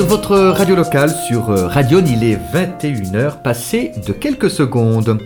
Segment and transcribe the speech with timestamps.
[0.00, 5.18] Sur votre radio locale, sur euh, Radion, il est 21h passé de quelques secondes.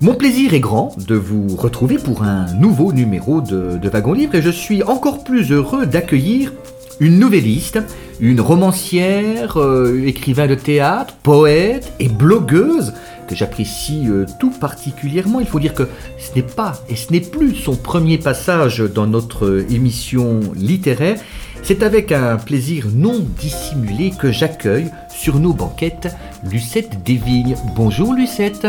[0.00, 4.42] Mon plaisir est grand de vous retrouver pour un nouveau numéro de, Wagon Livre et
[4.42, 6.52] je suis encore plus heureux d'accueillir
[6.98, 7.78] une nouvelliste,
[8.22, 12.94] une romancière, euh, écrivain de théâtre, poète et blogueuse
[13.26, 15.40] que j'apprécie euh, tout particulièrement.
[15.40, 15.88] Il faut dire que
[16.18, 21.18] ce n'est pas et ce n'est plus son premier passage dans notre euh, émission littéraire.
[21.64, 26.14] C'est avec un plaisir non dissimulé que j'accueille sur nos banquettes
[26.48, 27.56] Lucette Desvignes.
[27.74, 28.68] Bonjour Lucette.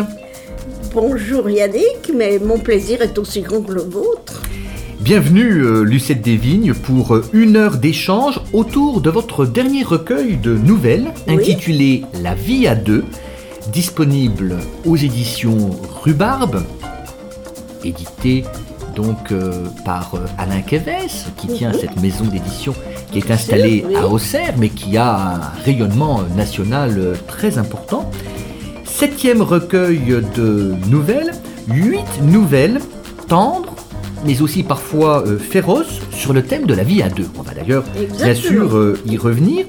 [0.95, 4.41] Bonjour Yannick, mais mon plaisir est aussi grand que le vôtre.
[5.03, 10.55] Bienvenue euh, Lucette Desvignes pour euh, une heure d'échange autour de votre dernier recueil de
[10.55, 11.33] nouvelles Oui.
[11.35, 13.03] intitulé La vie à deux,
[13.71, 15.71] disponible aux éditions
[16.03, 16.63] Rhubarbe,
[17.83, 18.43] édité
[18.95, 21.79] donc euh, par Alain Quévès, qui tient Mhm.
[21.79, 22.73] cette maison d'édition
[23.11, 23.95] qui est installée oui.
[23.95, 28.09] à Auxerre, mais qui a un rayonnement national très important.
[28.85, 29.99] Septième recueil
[30.35, 31.31] de nouvelles,
[31.67, 32.79] huit nouvelles
[33.27, 33.72] tendres,
[34.25, 37.27] mais aussi parfois euh, féroces, sur le thème de la vie à deux.
[37.37, 37.83] On va d'ailleurs
[38.17, 39.65] bien sûr euh, y revenir.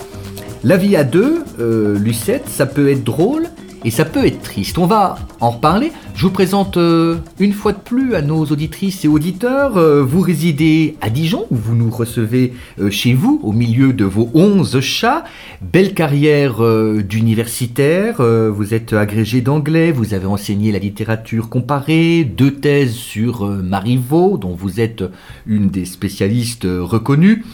[0.63, 3.49] La vie à deux, euh, Lucette, ça peut être drôle
[3.85, 4.79] et ça peut être triste.
[4.79, 5.93] On va en reparler.
[6.15, 9.77] Je vous présente euh, une fois de plus à nos auditrices et auditeurs.
[9.77, 14.05] euh, vous résidez à Dijon, où vous nous recevez euh, chez vous, au milieu de
[14.05, 15.25] vos 11 chats.
[15.61, 16.63] Belle carrière
[17.03, 18.17] d'universitaire.
[18.21, 24.55] vous êtes agrégé d'anglais, vous avez enseigné la littérature comparée, deux thèses sur Marivaux, dont
[24.55, 25.05] vous êtes
[25.47, 27.45] une des spécialistes reconnues.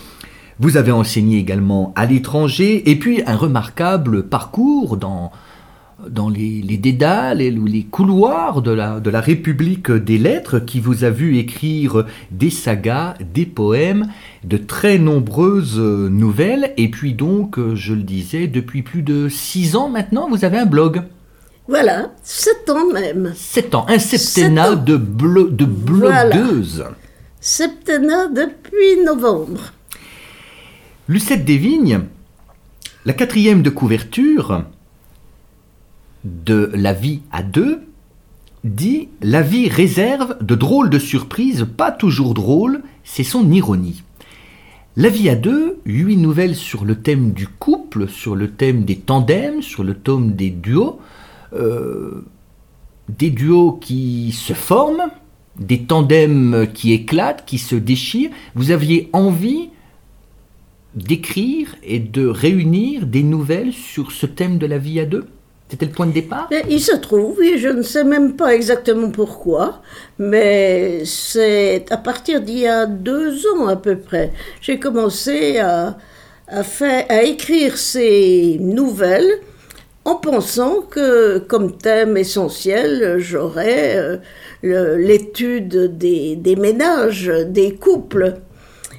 [0.59, 5.31] Vous avez enseigné également à l'étranger, et puis un remarquable parcours dans,
[6.09, 10.81] dans les, les dédales et les couloirs de la, de la République des Lettres qui
[10.81, 14.06] vous a vu écrire des sagas, des poèmes,
[14.44, 19.28] de très nombreuses euh, nouvelles, et puis donc, euh, je le disais, depuis plus de
[19.28, 21.03] six ans maintenant, vous avez un blog.
[21.69, 23.33] Voilà, sept ans même.
[23.37, 24.77] Sept ans, un septennat ans.
[24.77, 26.37] de, blo- de Voilà.
[26.37, 26.84] blogueuses.
[27.41, 29.72] Septennat depuis novembre.
[31.09, 32.00] Lucette Desvignes,
[33.05, 34.65] la quatrième de couverture
[36.25, 37.81] de La vie à deux,
[38.64, 44.03] dit La vie réserve de drôles de surprises, pas toujours drôles, c'est son ironie.
[44.97, 48.97] La vie à deux, huit nouvelles sur le thème du couple, sur le thème des
[48.97, 51.00] tandems, sur le thème des duos,
[51.53, 52.25] euh,
[53.09, 55.10] des duos qui se forment,
[55.59, 58.30] des tandems qui éclatent, qui se déchirent.
[58.54, 59.70] Vous aviez envie
[60.94, 65.26] d'écrire et de réunir des nouvelles sur ce thème de la vie à deux?
[65.70, 66.48] C'était le point de départ?
[66.50, 69.82] Mais il se trouve, et je ne sais même pas exactement pourquoi,
[70.19, 75.97] mais c'est à partir d'il y a deux ans à peu près, j'ai commencé à,
[77.22, 79.30] écrire ces nouvelles
[80.04, 84.20] en pensant que comme thème essentiel, j'aurais
[84.64, 88.34] euh, l'étude des, des ménages, des couples.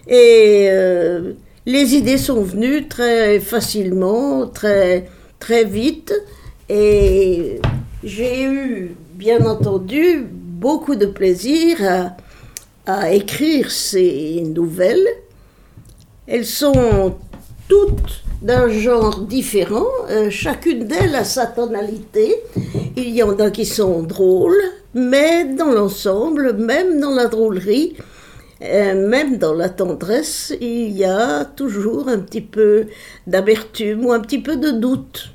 [0.07, 1.33] Et euh,
[1.65, 6.13] les idées sont venues très facilement, très, très vite.
[6.73, 7.59] Et
[8.01, 11.77] j'ai eu, bien entendu, beaucoup de plaisir
[12.85, 15.05] à, écrire ces nouvelles.
[16.27, 17.17] Elles sont
[17.67, 22.37] toutes d'un genre différent, euh, chacune d'elles a sa tonalité.
[22.95, 24.61] Il y en a qui sont drôles,
[24.93, 27.97] mais dans l'ensemble, même dans la drôlerie,
[28.61, 32.85] euh, même dans la tendresse, il y a toujours un petit peu
[33.27, 35.33] d'amertume ou un petit peu de doute.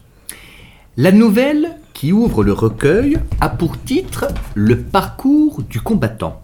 [0.99, 6.43] La nouvelle qui ouvre le recueil a pour titre Le parcours du combattant.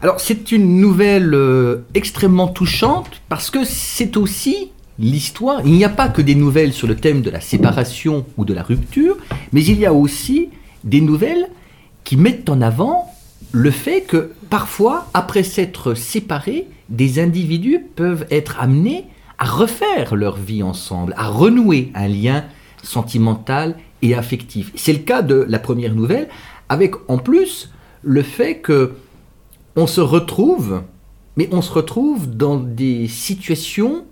[0.00, 4.70] Alors c'est une nouvelle euh, extrêmement touchante parce que c'est aussi
[5.00, 5.60] l'histoire.
[5.64, 8.54] Il n'y a pas que des nouvelles sur le thème de la séparation ou de
[8.54, 9.16] la rupture,
[9.52, 10.50] mais il y a aussi
[10.84, 11.48] des nouvelles
[12.04, 13.12] qui mettent en avant
[13.50, 19.06] le fait que parfois, après s'être séparés, des individus peuvent être amenés
[19.40, 22.44] à refaire leur vie ensemble, à renouer un lien
[22.84, 24.72] sentimental et affectif.
[24.76, 26.28] C'est le cas de la première nouvelle,
[26.68, 27.70] avec en plus
[28.02, 28.92] le fait que
[29.76, 30.82] on se retrouve,
[31.36, 34.04] mais on se retrouve dans des situations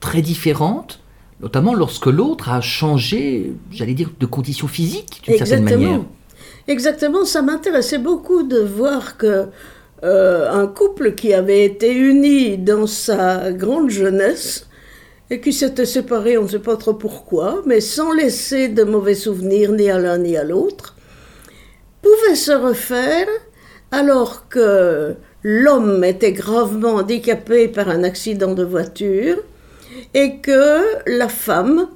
[0.00, 1.00] très différentes,
[1.40, 6.00] notamment lorsque l'autre a changé, j'allais dire, de conditions physiques d'une certaine manière.
[6.66, 9.46] Exactement, ça m'intéressait beaucoup de voir que
[10.02, 14.68] euh, un couple qui avait été uni dans sa grande jeunesse
[15.30, 19.14] et qui s'étaient séparés, on ne sait pas trop pourquoi, mais sans laisser de mauvais
[19.14, 20.96] souvenirs ni à l'un ni à l'autre,
[22.02, 23.26] pouvaient se refaire
[23.90, 29.36] alors que l'homme était gravement handicapé par un accident de voiture
[30.12, 31.88] et que la femme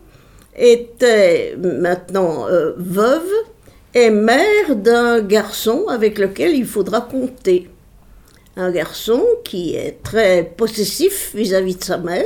[0.57, 3.31] était maintenant euh, veuve
[3.95, 7.69] et mère d'un garçon avec lequel il faudra compter.
[8.57, 12.25] Un garçon qui est très possessif vis-à-vis de sa mère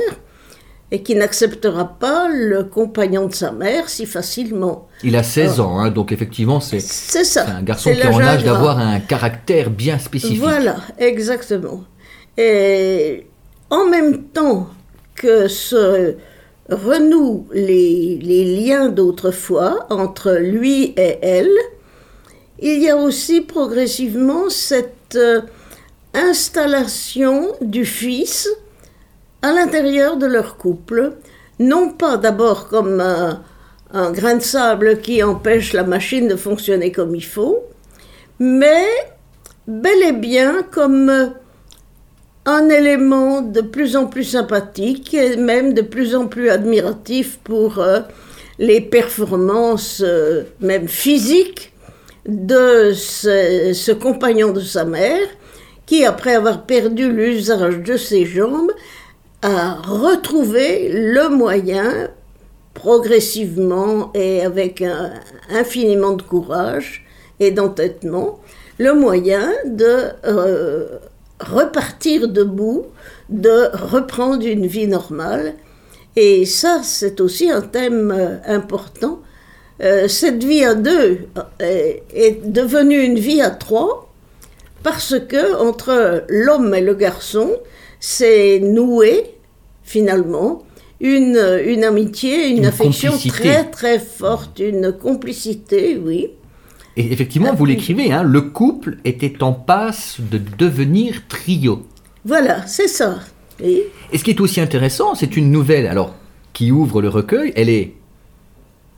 [0.93, 4.87] et qui n'acceptera pas le compagnon de sa mère si facilement.
[5.03, 6.77] Il a 16 ans, hein, donc effectivement, c'est
[7.39, 10.39] un garçon qui est en âge d'avoir un caractère bien spécifique.
[10.39, 11.83] Voilà, exactement.
[12.37, 13.25] Et
[13.71, 14.69] en même temps
[15.15, 16.15] que se
[16.69, 21.57] renouent les, les liens d'autrefois entre lui et elle,
[22.59, 25.41] il y a aussi progressivement cette euh,
[26.13, 28.47] installation du fils
[29.43, 31.13] à l'intérieur de leur couple,
[31.59, 37.13] non pas d'abord comme un, grain de sable qui empêche la machine de fonctionner comme
[37.13, 37.59] il faut,
[38.39, 38.87] mais
[39.67, 41.33] bel et bien comme
[42.45, 47.79] un élément de plus en plus sympathique et même de plus en plus admiratif pour
[47.79, 47.99] euh,
[48.59, 51.73] les performances, euh, même physiques,
[52.25, 55.27] de ce, compagnon de sa mère,
[55.85, 58.71] qui, après avoir perdu l'usage de ses jambes,
[59.43, 62.09] a retrouvé le moyen,
[62.73, 64.83] progressivement et avec
[65.51, 67.05] infiniment de courage
[67.39, 68.39] et d'entêtement,
[68.77, 70.97] le moyen de euh,
[71.39, 72.85] repartir debout,
[73.29, 75.55] de reprendre une vie normale.
[76.15, 79.19] Et ça, c'est aussi un thème euh, important.
[79.81, 81.27] Euh, cette vie à deux
[81.59, 84.11] est devenue une vie à trois
[84.83, 87.51] parce que entre l'homme et le garçon,
[87.99, 89.32] c'est noué
[89.83, 90.63] finalement
[90.99, 96.29] une, une amitié, une, affection très très forte, une complicité, oui.
[96.95, 101.85] Et effectivement, vous l'écrivez, hein, le couple était en passe de devenir trio.
[102.23, 103.19] Voilà, c'est ça.
[103.61, 106.13] Et ce qui est aussi intéressant, c'est une nouvelle, alors,
[106.53, 107.93] qui ouvre le recueil, elle est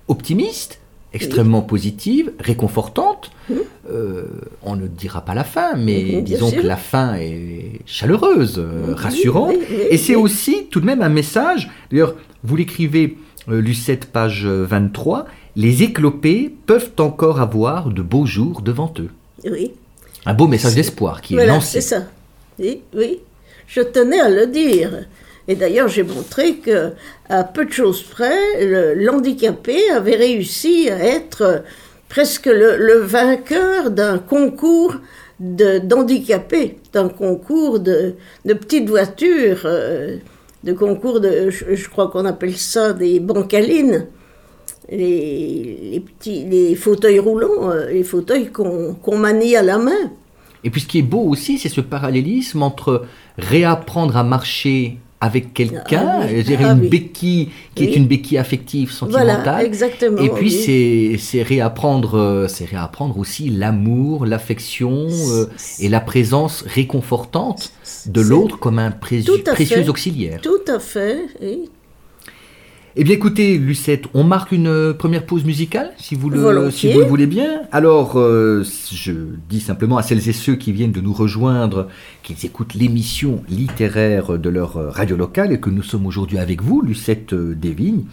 [0.07, 0.79] optimiste,
[1.15, 3.31] extrêmement positive, réconfortante.
[3.49, 3.57] Hum.
[3.89, 4.25] Euh,
[4.61, 9.55] on ne dira pas la fin, mais disons que la fin est chaleureuse, euh, rassurante.
[9.89, 11.71] et c'est aussi tout de même un message.
[11.89, 13.17] D'ailleurs, vous l'écrivez,
[13.49, 15.25] euh, Lucette, page 23.
[15.55, 19.09] Les éclopés peuvent encore avoir de beaux jours devant eux.
[19.49, 19.71] Oui.
[20.25, 21.79] Un beau message d'espoir qui est lancé.
[21.79, 22.03] C'est ça.
[22.59, 23.19] Oui, oui.
[23.67, 25.05] Je tenais à le dire.
[25.47, 26.91] Et d'ailleurs, j'ai montré que,
[27.29, 31.63] à peu de choses près, l'handicapé avait réussi à être
[32.09, 34.95] presque le, vainqueur d'un concours
[35.39, 38.15] d'handicapés, d'un concours de,
[38.45, 40.17] petites voitures, euh,
[40.63, 44.07] de concours de, je, crois qu'on appelle ça des bancalines,
[44.89, 50.11] les, petits, les fauteuils roulants, euh, les fauteuils qu'on manie à la main.
[50.63, 53.05] Et puis ce qui est beau aussi, c'est ce parallélisme entre
[53.37, 59.41] réapprendre à marcher avec quelqu'un, ah, ah une béquille qui est une béquille affective, sentimentale.
[59.43, 60.21] Voilà, exactement.
[60.21, 65.45] Et puis c'est réapprendre, euh, c'est réapprendre aussi l'amour, l'affection euh,
[65.79, 67.71] et la présence réconfortante
[68.05, 70.41] de l'autre comme un précieux auxiliaire.
[70.41, 71.25] Tout à fait.
[71.41, 71.69] Oui.
[72.97, 76.93] Eh bien écoutez, Lucette, on marque une euh, première pause musicale, si vous le, si
[76.93, 77.63] vous le voulez bien.
[77.73, 79.11] Alors, euh, je
[79.49, 81.89] dis simplement à celles et ceux qui viennent de nous rejoindre
[82.23, 86.61] qu'ils écoutent l'émission littéraire de leur euh, radio locale et que nous sommes aujourd'hui avec
[86.61, 88.05] vous, Lucette Desvignes.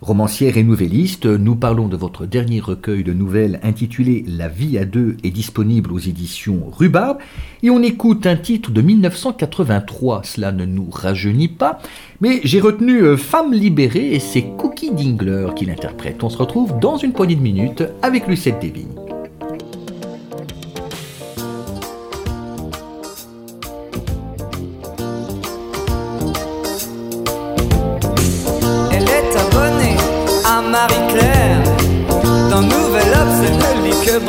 [0.00, 4.84] Romancière et nouvelliste, nous parlons de votre dernier recueil de nouvelles intitulé La vie à
[4.84, 7.18] deux est disponible aux éditions Rhubarbe
[7.62, 11.78] et on écoute un titre de 1983, cela ne nous rajeunit pas,
[12.20, 16.22] mais j'ai retenu euh, Femme libérée et c'est Cookie Dingler qui l'interprète.
[16.22, 19.13] On se retrouve dans une poignée de minutes avec Lucette Desvignes.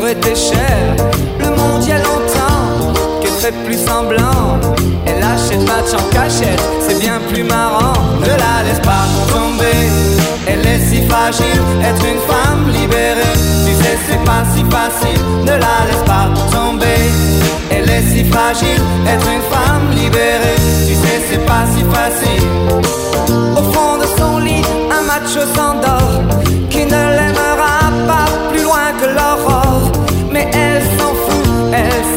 [0.07, 0.95] Et Cher.
[1.39, 4.59] Le monde y a longtemps qu'elle fait plus semblant.
[5.07, 7.93] Elle achète match en cachette, c'est bien plus marrant.
[8.21, 9.89] Ne la laisse pas tomber,
[10.47, 11.61] elle est si fragile.
[11.81, 13.33] Être une femme libérée,
[13.65, 15.21] tu sais, c'est pas si facile.
[15.41, 17.09] Ne la laisse pas tomber,
[17.71, 18.81] elle est si fragile.
[19.07, 22.47] Être une femme libérée, tu sais, c'est pas si facile.
[23.57, 25.74] Au fond de son lit, un macho s'endort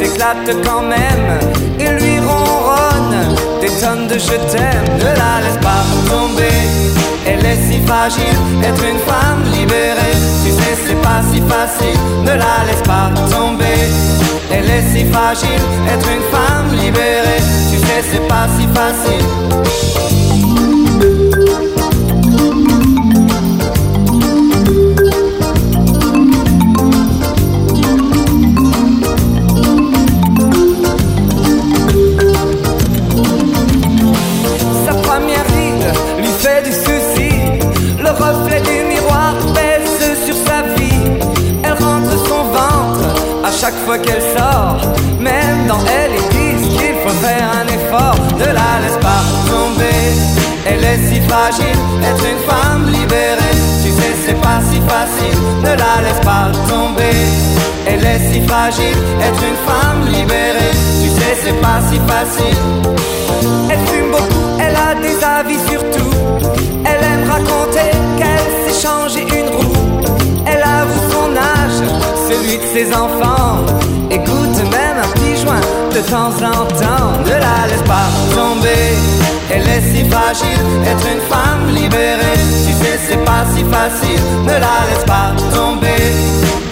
[0.08, 1.38] s'éclate quand même
[1.78, 4.84] et lui ronronne des tonnes de je t'aime.
[4.98, 6.58] Ne la laisse pas tomber.
[7.26, 10.16] Elle est si fragile, être une femme libérée.
[10.44, 12.00] Tu sais, c'est pas si facile.
[12.22, 13.80] Ne la laisse pas tomber.
[14.50, 15.62] Elle est si fragile,
[15.92, 17.42] être une femme libérée.
[17.70, 20.67] Tu sais, c'est pas si facile.
[43.96, 44.80] Qu'elle sort.
[45.18, 48.16] Même dans elle, ils disent qu'il faut faire un effort.
[48.38, 50.02] Ne la laisse pas tomber.
[50.66, 53.56] Elle est si fragile, être une femme libérée.
[53.82, 55.38] Tu sais, c'est pas si facile.
[55.62, 57.16] Ne la laisse pas tomber.
[57.86, 60.74] Elle est si fragile, être une femme libérée.
[61.02, 62.58] Tu sais, c'est pas si facile.
[63.70, 66.14] Elle fume beaucoup, elle a des avis sur tout.
[66.84, 69.72] Elle aime raconter qu'elle s'est changé une roue.
[70.46, 71.27] Elle avoue son
[72.28, 73.64] celui de ses enfants.
[74.10, 75.60] Écoute même un petit joint
[75.94, 77.10] de temps en temps.
[77.24, 78.96] Ne la laisse pas tomber.
[79.50, 82.40] Elle est si fragile, être une femme libérée.
[82.66, 84.22] Tu sais, c'est pas si facile.
[84.44, 86.02] Ne la laisse pas tomber.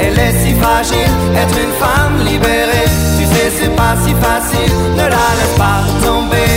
[0.01, 2.89] Elle est si fragile, être une femme libérée.
[3.19, 4.73] Tu sais, c'est pas si facile.
[4.97, 6.53] Ne la laisse pas tomber.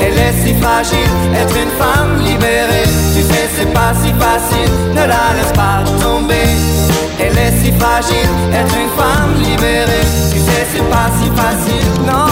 [0.00, 2.88] Elle est si fragile, être une femme libérée.
[3.14, 4.72] Tu sais, c'est pas si facile.
[4.94, 5.55] Ne la laisse.
[7.36, 10.00] Elle est si fragile, être une femme libérée.
[10.32, 12.02] Tu sais, c'est pas si facile.
[12.06, 12.25] Non.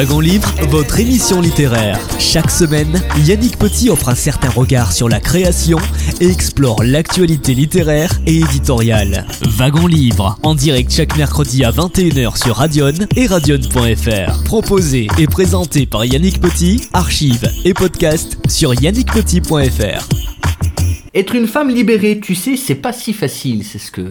[0.00, 2.00] Wagon Livre, votre émission littéraire.
[2.18, 5.76] Chaque semaine, Yannick Petit offre un certain regard sur la création
[6.22, 9.26] et explore l'actualité littéraire et éditoriale.
[9.42, 14.42] Wagon Livre, en direct chaque mercredi à 21h sur Radion et radion.fr.
[14.44, 20.08] Proposé et présenté par Yannick Petit, archives et podcast sur yannickpetit.fr.
[21.12, 24.10] Être une femme libérée, tu sais, c'est pas si facile, c'est ce que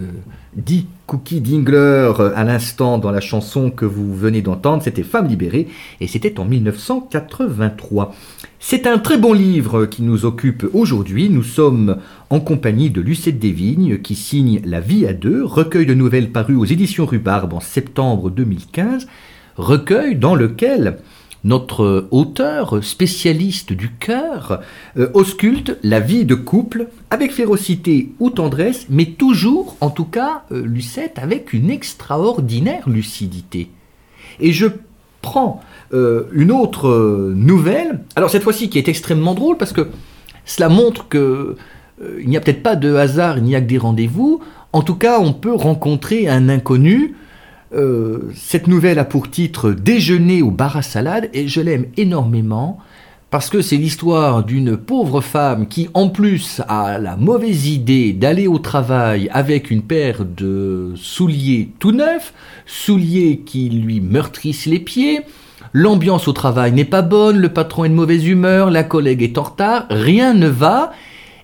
[0.55, 5.67] dit Cookie Dingler à l'instant dans la chanson que vous venez d'entendre, c'était Femme libérée,
[6.01, 8.13] et c'était en 1983.
[8.59, 11.31] C'est un très bon livre qui nous occupe aujourd'hui.
[11.31, 11.97] Nous sommes
[12.29, 16.55] en compagnie de Lucette Desvignes qui signe La vie à deux, recueil de nouvelles paru
[16.55, 19.07] aux éditions Rhubarbe en septembre 2015,
[19.57, 20.99] recueil dans lequel
[21.43, 24.61] notre auteur spécialiste du cœur
[24.97, 30.43] euh, ausculte la vie de couple avec férocité ou tendresse, mais toujours, en tout cas,
[30.51, 33.69] euh, Lucette, avec une extraordinaire lucidité.
[34.39, 34.67] Et je
[35.21, 35.61] prends
[35.93, 39.87] euh, une autre nouvelle, alors cette fois-ci qui est extrêmement drôle parce que
[40.45, 41.55] cela montre que
[42.21, 44.39] il n'y a peut-être pas de hasard, il n'y a que des rendez-vous.
[44.71, 47.15] En tout cas, on peut rencontrer un inconnu.
[47.73, 52.79] Euh, cette nouvelle a pour titre Déjeuner au bar à salade et je l'aime énormément
[53.29, 58.47] parce que c'est l'histoire d'une pauvre femme qui en plus a la mauvaise idée d'aller
[58.47, 62.33] au travail avec une paire de souliers tout neufs,
[62.65, 65.21] souliers qui lui meurtrissent les pieds.
[65.71, 69.37] L'ambiance au travail n'est pas bonne, le patron est de mauvaise humeur, la collègue est
[69.37, 70.91] en retard, rien ne va,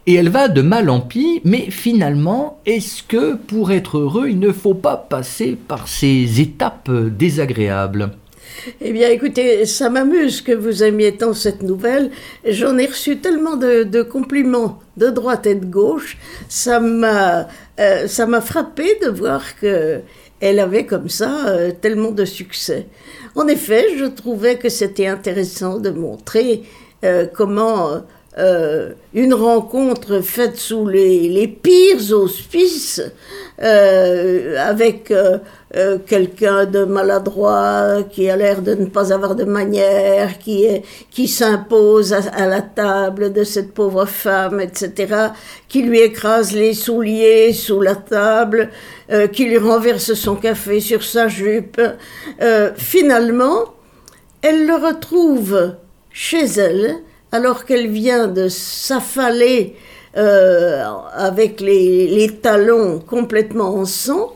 [0.07, 4.39] et elle va de mal en pis, mais finalement, est-ce que pour être heureux, il
[4.39, 8.11] ne faut pas passer par ces étapes désagréables?
[8.81, 12.11] Eh bien, écoutez, ça m'amuse que vous aimiez tant cette nouvelle.
[12.47, 16.17] J'en ai reçu tellement de, compliments de droite et de gauche.
[16.49, 17.47] Ça m'a,
[17.79, 20.01] euh, ça m'a frappé de voir que
[20.39, 22.87] elle avait comme ça euh, tellement de succès.
[23.35, 26.63] En effet, je trouvais que c'était intéressant de montrer
[27.03, 28.01] euh, comment
[28.37, 33.01] euh, une rencontre faite sous les, pires auspices
[33.61, 35.39] euh, avec euh,
[36.05, 40.67] quelqu'un de maladroit qui a l'air de ne pas avoir de manière, qui,
[41.11, 45.15] qui s'impose à, la table de cette pauvre femme, etc.,
[45.69, 48.69] qui lui écrase les souliers sous la table,
[49.31, 51.81] qui lui renverse son café sur sa jupe.
[52.75, 53.75] Finalement,
[54.41, 55.75] elle le retrouve
[56.11, 56.97] chez elle,
[57.35, 59.75] alors qu'elle vient de s'affaler
[60.15, 64.33] euh, avec les, talons complètement en sang.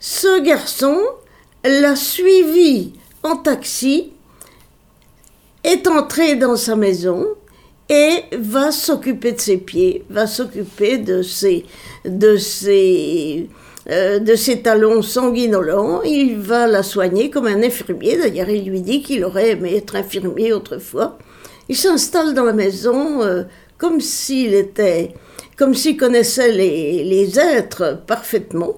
[0.00, 0.96] Ce garçon
[1.62, 4.12] l'a suivi en taxi,
[5.62, 7.26] est entré dans sa maison
[7.90, 11.66] et va s'occuper de ses pieds, va s'occuper de ses,
[12.06, 13.50] de ses,
[13.90, 16.00] euh, de ses talons sanguinolents.
[16.02, 18.16] Il va la soigner comme un infirmier.
[18.16, 21.18] D'ailleurs, il lui dit qu'il aurait aimé être infirmier autrefois.
[21.68, 23.42] Il s'installe dans la maison euh,
[23.76, 25.12] comme s'il était,
[25.56, 28.76] comme s'il connaissait les, êtres parfaitement.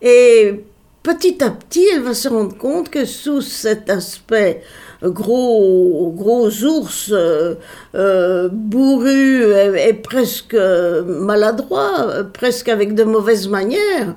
[0.00, 0.64] Et
[1.02, 4.62] petit à petit, elle va se rendre compte que sous cet aspect
[5.02, 7.56] gros, gros ours euh,
[7.94, 14.14] euh, bourru et, presque maladroit, presque avec de mauvaises manières,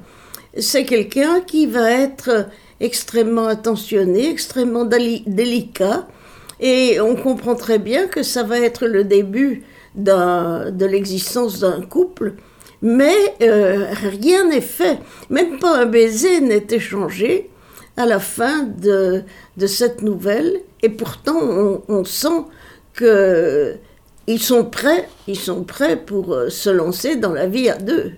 [0.57, 2.47] c'est quelqu'un qui va être
[2.79, 6.07] extrêmement attentionné, extrêmement délicat,
[6.59, 9.63] et on comprend très bien que ça va être le début
[9.95, 12.33] de l'existence d'un couple,
[12.81, 13.87] mais euh,
[14.21, 14.99] rien n'est fait,
[15.29, 17.49] même pas un baiser n'est échangé
[17.97, 19.23] à la fin de,
[19.67, 22.45] cette nouvelle, et pourtant on, on sent
[22.93, 23.75] que
[24.27, 28.13] ils sont prêts, ils sont prêts pour euh, se lancer dans la vie à deux.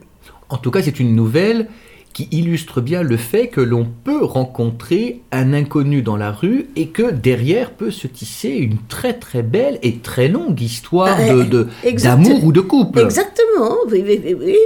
[0.50, 1.70] En tout cas, c'est une nouvelle
[2.14, 6.88] qui illustre bien le fait que l'on peut rencontrer un inconnu dans la rue et
[6.90, 12.22] que derrière peut se tisser une très très belle et très longue histoire de- exact-
[12.24, 13.00] d'amour ou de couple.
[13.00, 14.58] Exactement, oui, oui, oui, oui.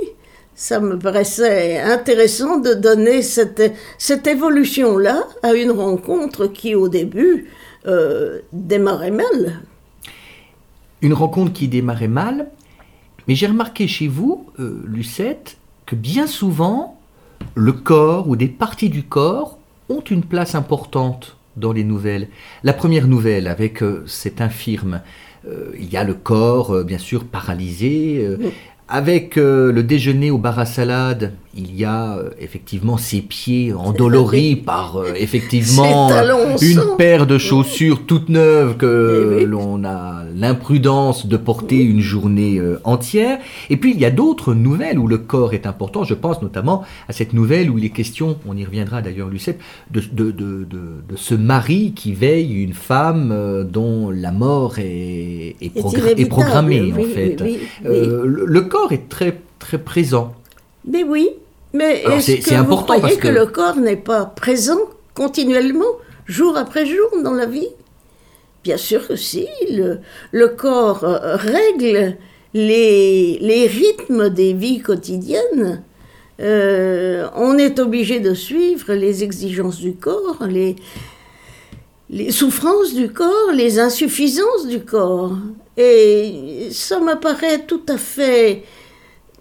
[0.56, 7.48] Ça me paraissait intéressant de donner cette, cette évolution-là à une rencontre qui, au début,
[7.88, 9.60] euh, démarrait mal.
[11.02, 12.48] Une rencontre qui démarrait mal,
[13.28, 16.95] mais j'ai remarqué chez vous, euh, Lucette, que bien souvent,
[17.56, 19.58] le corps ou des parties du corps
[19.90, 22.28] ont une place importante dans les nouvelles.
[22.64, 25.02] La première nouvelle avec euh, cet infirme,
[25.48, 28.36] euh, il y a le corps, euh, bien sûr, paralysé.
[28.40, 28.48] Oui.
[28.88, 34.56] Avec le déjeuner au bar à salade, il y a euh, effectivement ses pieds endoloris
[34.66, 39.46] par euh, effectivement en une paire de chaussures toutes neuves que Eh oui.
[39.50, 43.40] l'on a l'imprudence de porter une journée euh, entière.
[43.70, 46.04] Et puis il y a d'autres nouvelles où le corps est important.
[46.04, 49.60] Je pense notamment à cette nouvelle où il est question, on y reviendra d'ailleurs Lucette,
[49.92, 55.56] de, de, de, de- ce mari qui veille une femme euh, dont la mort est,
[55.62, 57.38] est, programmée en fait.
[57.86, 60.34] Euh, le, le corps est très très présent.
[60.88, 61.30] Mais oui,
[61.76, 63.28] mais est-ce que vous important croyez parce que...
[63.28, 64.80] que- le corps n'est pas présent
[65.14, 65.94] continuellement,
[66.26, 67.70] jour après jour dans la vie?
[68.64, 70.00] Bien sûr que si, le,
[70.32, 72.18] le corps euh, règle
[72.54, 75.84] les, les rythmes des vies quotidiennes.
[76.42, 80.76] Euh, on est obligé de suivre les exigences du corps, les,
[82.10, 85.38] les souffrances du corps, les insuffisances du corps.
[85.78, 88.64] Et ça me paraît tout à fait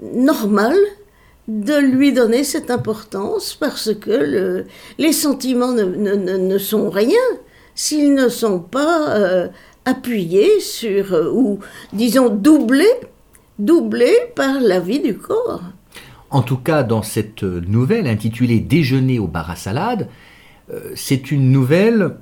[0.01, 0.77] normal
[1.49, 4.65] de lui donner cette importance parce que le-
[4.99, 7.21] les sentiments ne, sont rien
[7.75, 9.49] s'ils ne sont pas euh,
[9.85, 11.59] appuyés sur, euh, ou
[11.93, 12.95] disons doublés,
[13.59, 15.63] doublés par la vie du corps.
[16.31, 20.09] En tout cas, dans cette nouvelle intitulée Déjeuner au bar à salade,
[20.73, 22.17] euh, c'est une nouvelle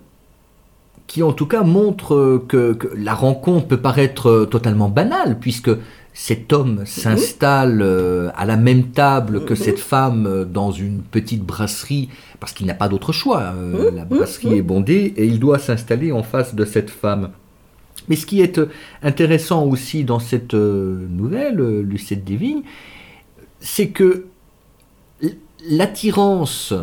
[1.07, 5.71] qui en tout cas montre que, la rencontre peut paraître totalement banale, puisque
[6.15, 11.43] cet homme s'installe euh, à la même table que cette femme euh, dans une petite
[11.43, 13.55] brasserie, parce qu'il n'a pas d'autre choix.
[13.57, 17.31] euh, la brasserie est bondée et il doit s'installer en face de cette femme.
[18.09, 18.61] Mais ce qui est
[19.03, 22.63] intéressant aussi dans cette nouvelle, Lucette Desvignes,
[23.61, 24.27] c'est que
[25.69, 26.75] l'attirance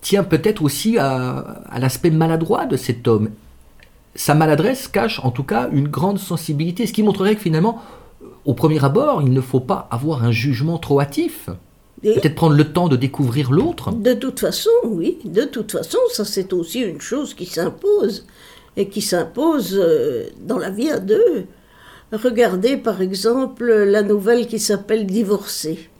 [0.00, 3.30] tient peut-être aussi à, à l'aspect maladroit de cet homme.
[4.14, 7.82] Sa maladresse cache en tout cas une grande sensibilité, ce qui montrerait que finalement,
[8.44, 11.48] au premier abord, il ne faut pas avoir un jugement trop hâtif.
[12.02, 13.92] Peut-être prendre le temps de découvrir l'autre.
[13.92, 18.24] de toute façon, oui, de toute façon, ça c'est aussi une chose qui s'impose
[18.76, 21.44] et qui s'impose euh, dans la vie à deux.
[22.12, 25.90] Regardez par exemple la nouvelle qui s'appelle Divorcé.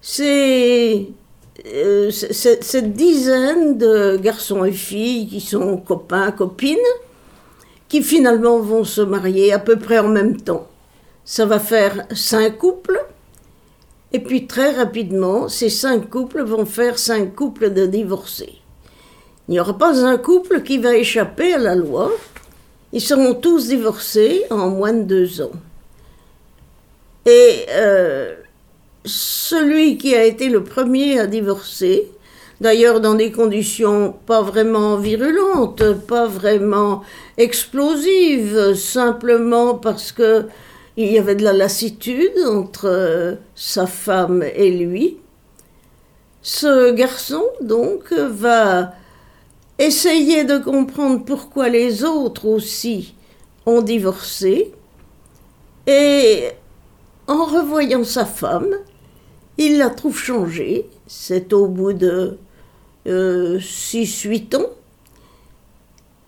[0.00, 1.08] C'est
[1.66, 6.78] euh, cette dizaine de garçons et filles qui sont copains, copines,
[7.88, 10.66] qui finalement vont se marier à peu près en même temps.
[11.24, 13.00] Ça va faire cinq couples.
[14.12, 18.54] Et puis très rapidement, ces cinq couples vont faire cinq couples de divorcés.
[19.48, 22.10] Il n'y aura pas un couple qui va échapper à la loi.
[22.92, 25.52] Ils seront tous divorcés en moins de deux ans.
[27.26, 28.34] Et euh,
[29.04, 32.10] celui qui a été le premier à divorcer,
[32.60, 37.02] d'ailleurs dans des conditions pas vraiment virulentes, pas vraiment
[37.38, 40.46] explosives, simplement parce que
[40.98, 45.18] il y avait de la lassitude entre euh, sa femme et lui.
[46.42, 48.94] Ce garçon, donc, va
[49.78, 53.14] essayer de comprendre pourquoi les autres aussi
[53.64, 54.72] ont divorcé.
[55.86, 56.48] Et
[57.28, 58.74] en revoyant sa femme,
[59.56, 60.88] il la trouve changée.
[61.06, 62.38] C'est au bout de
[63.06, 64.70] 6-8 euh, ans.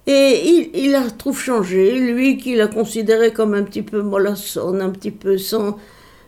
[0.06, 4.80] Et il, il, la trouve changée, lui qui la considérait comme un petit peu mollassonne,
[4.80, 5.76] un petit peu sans,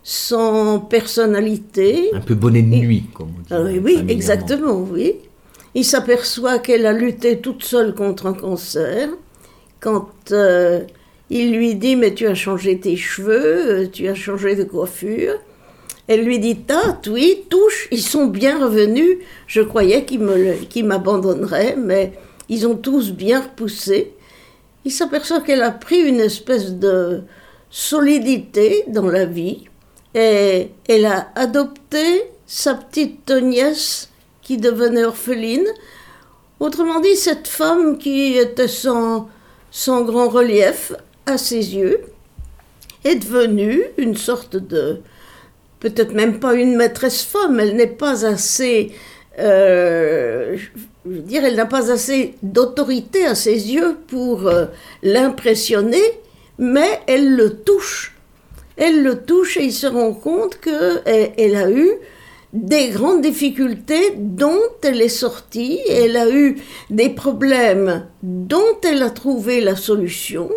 [0.02, 2.10] sans personnalité.
[2.12, 3.48] Un peu bonnet de nuit, comme on dit.
[3.50, 5.14] Ah oui, oui exactement, oui.
[5.74, 9.08] Il s'aperçoit qu'elle a lutté toute seule contre un cancer.
[9.80, 10.80] Quand euh,
[11.30, 15.38] il lui dit Mais tu as changé tes cheveux, euh, tu as changé de coiffure.
[16.08, 19.18] Elle lui dit Ah, oui, touche, ils sont bien revenus.
[19.46, 22.12] Je croyais qu'ils m'abandonneraient, mais
[22.52, 24.12] ils ont tous bien repoussé.
[24.84, 27.22] Il s'aperçoit qu'elle a pris une espèce de
[27.70, 29.64] solidité dans la vie
[30.14, 34.10] et elle a adopté sa petite nièce
[34.42, 35.66] qui devenait orpheline.
[36.60, 39.30] Autrement dit, cette femme qui était sans,
[39.70, 40.92] sans grand relief
[41.24, 42.02] à ses yeux
[43.04, 45.00] est devenue une sorte de,
[45.80, 48.92] peut-être même pas une maîtresse femme, elle n'est pas assez,
[49.38, 50.58] euh,
[51.04, 54.66] je veux dire, elle n'a pas assez d'autorité à ses yeux pour euh,
[55.02, 56.02] l'impressionner,
[56.58, 58.16] mais elle le touche.
[58.76, 61.90] Elle le touche et il se rend compte qu'elle a eu
[62.52, 66.56] des grandes difficultés dont elle est sortie, elle a eu
[66.90, 70.50] des problèmes dont elle a trouvé la solution,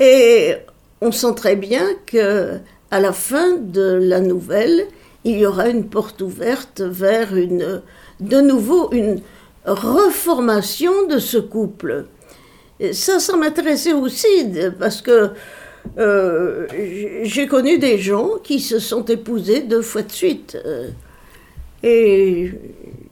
[0.00, 0.54] et
[1.00, 2.58] on sent très bien que
[2.90, 4.86] à la fin de la nouvelle,
[5.24, 7.82] il y aura une porte ouverte vers une,
[8.20, 9.20] de nouveau une
[9.66, 12.06] reformation de ce couple.
[12.92, 14.46] Ça, ça m'intéressait aussi
[14.78, 15.30] parce que
[15.98, 16.66] euh,
[17.22, 20.58] j'ai connu des gens qui se sont épousés deux fois de suite.
[20.64, 20.88] Euh,
[21.82, 22.50] et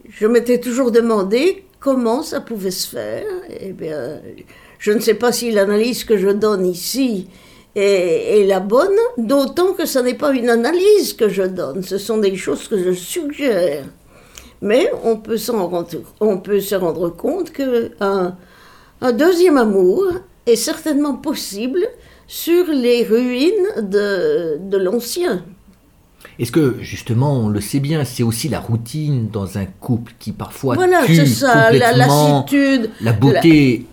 [0.08, 3.24] je m'étais toujours demandé comment ça pouvait se faire.
[3.60, 4.20] Eh bien,
[4.78, 7.28] je ne sais pas si l'analyse que je donne ici
[7.74, 11.98] est, est la bonne, d'autant que ce n'est pas une analyse que je donne, ce
[11.98, 13.84] sont des choses que je suggère.
[14.62, 15.86] Mais on peut, rendre,
[16.20, 18.36] on peut se rendre compte qu'un
[19.00, 20.06] un deuxième amour
[20.46, 21.80] est certainement possible
[22.28, 25.44] sur les ruines de, de l'ancien.
[26.38, 30.32] Est-ce que, justement, on le sait bien, c'est aussi la routine dans un couple qui
[30.32, 33.86] parfois voilà, tue ça, la lassitude, la beauté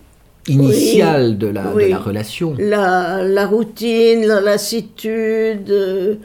[0.48, 6.16] initiale de, la, de, la, relation la, la, routine, la lassitude, euh,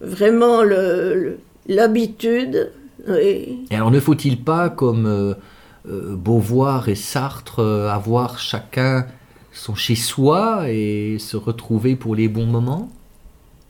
[0.00, 0.62] vraiment
[1.66, 2.70] l'habitude.
[3.08, 3.66] Oui.
[3.70, 5.34] Et alors, ne faut-il pas, comme euh,
[5.88, 9.06] euh, Beauvoir et Sartre, avoir chacun
[9.52, 12.90] son chez-soi et se retrouver pour les bons moments?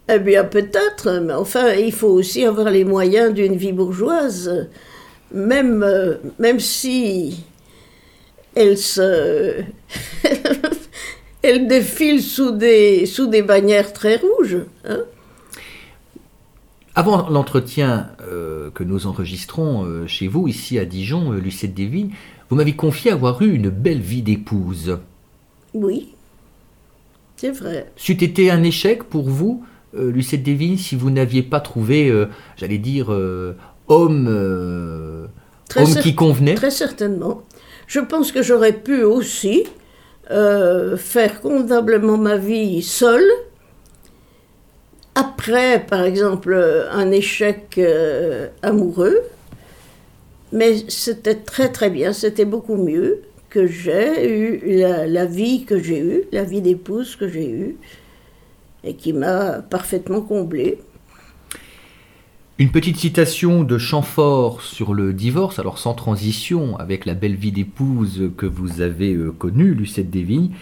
[0.09, 4.69] Eh bien, peut-être, mais enfin, il faut aussi avoir les moyens d'une vie bourgeoise,
[5.33, 7.45] même, euh, même si
[8.55, 9.63] elle se.
[11.43, 14.59] elle défile sous des, sous des bannières très rouges.
[14.85, 15.01] Hein.
[16.95, 22.11] Avant l'entretien euh, que nous enregistrons euh, chez vous, ici à Dijon, Lucette Desvignes,
[22.49, 24.99] vous m'avez confié avoir eu une belle vie d'épouse.
[25.75, 26.09] Oui,
[27.37, 27.91] c'est vrai.
[27.97, 29.65] C'eût été un échec pour vous,
[29.99, 33.57] euh, Lucette Devine, si vous n'aviez pas trouvé, euh, j'allais dire, euh,
[33.89, 34.27] homme,
[35.77, 36.55] homme qui convenait?
[36.55, 37.43] Très certainement.
[37.87, 39.65] Je pense que j'aurais pu aussi
[40.29, 43.29] faire convenablement ma vie seule.
[45.17, 46.55] Après, par exemple,
[46.93, 47.81] un échec
[48.63, 49.19] amoureux,
[50.53, 56.01] mais c'était très très bien, c'était beaucoup mieux que j'ai eu, la, vie que j'ai
[56.01, 57.77] eue, la vie d'épouse que j'ai eue,
[58.85, 60.79] et qui m'a parfaitement comblée.
[62.59, 67.53] Une petite citation de Chamfort sur le divorce, alors sans transition avec la belle vie
[67.53, 70.53] d'épouse que vous avez euh, connue, Lucette Desvignes.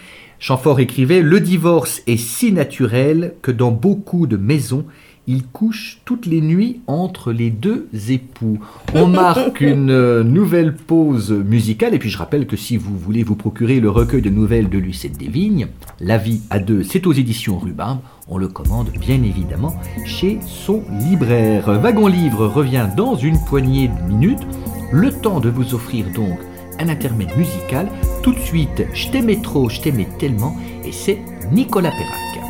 [0.47, 4.85] Chamfort écrivait Le divorce est si naturel que dans beaucoup de maisons,
[5.25, 8.59] il couche toutes les nuits entre les deux époux.
[8.93, 13.23] On marque une euh, nouvelle pause musicale, et puis je rappelle que si vous voulez
[13.23, 15.65] vous procurer le recueil de nouvelles de Lucette Desvignes,
[15.99, 18.01] La vie à deux, c'est aux éditions Rhubarbe.
[18.27, 19.73] On le commande bien évidemment
[20.05, 21.71] chez son libraire.
[21.81, 24.45] Wagon Livre revient dans une poignée de minutes.
[24.91, 26.37] Le temps de vous offrir donc
[26.77, 27.89] un intermède musical
[28.25, 31.19] tout de suite Je t'aimais trop, je t'aimais tellement, et c'est
[31.51, 32.44] Nicolas Perrac.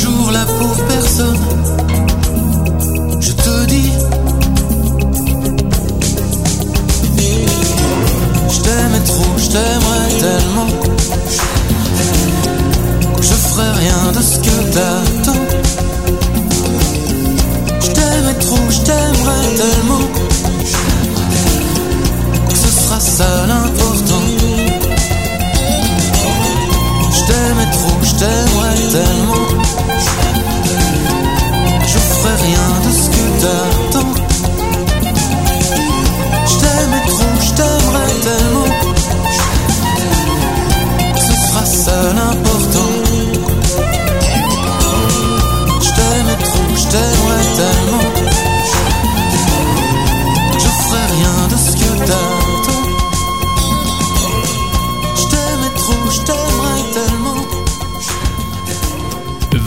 [0.00, 1.36] jour la pauvre personne.
[3.20, 3.92] Je te dis,
[8.48, 10.68] je t'aimais trop, je t'aimerais tellement.
[13.20, 15.09] Je ferai rien de ce que t'as.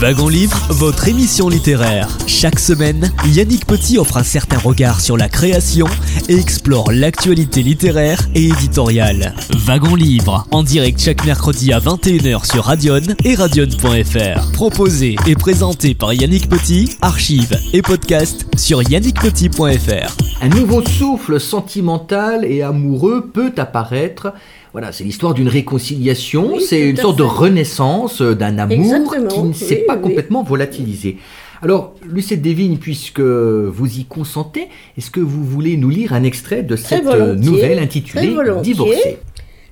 [0.04, 2.10] Wagon Livre, votre émission littéraire.
[2.26, 5.86] Chaque semaine, Yannick Petit offre un certain regard sur la création
[6.28, 9.34] et explore l'actualité littéraire et éditoriale.
[9.64, 14.52] Wagon Livre, en direct chaque mercredi à 21h sur Radion et radion.fr.
[14.52, 20.16] Proposé et présenté par Yannick Petit, archives et podcast sur yannickpetit.fr.
[20.42, 24.34] Un nouveau souffle sentimental et amoureux peut apparaître
[24.74, 29.28] voilà, c'est l'histoire d'une réconciliation, Oui, c'est une sorte de renaissance euh, d'un amour Exactement,
[29.28, 30.02] qui ne s'est oui, pas oui.
[30.02, 31.18] complètement volatilisé.
[31.62, 34.66] Alors, Lucette Desvignes, puisque vous y consentez,
[34.98, 38.34] est-ce que vous voulez nous lire un extrait de Très cette euh, nouvelle intitulée.
[38.64, 39.18] Divorcée?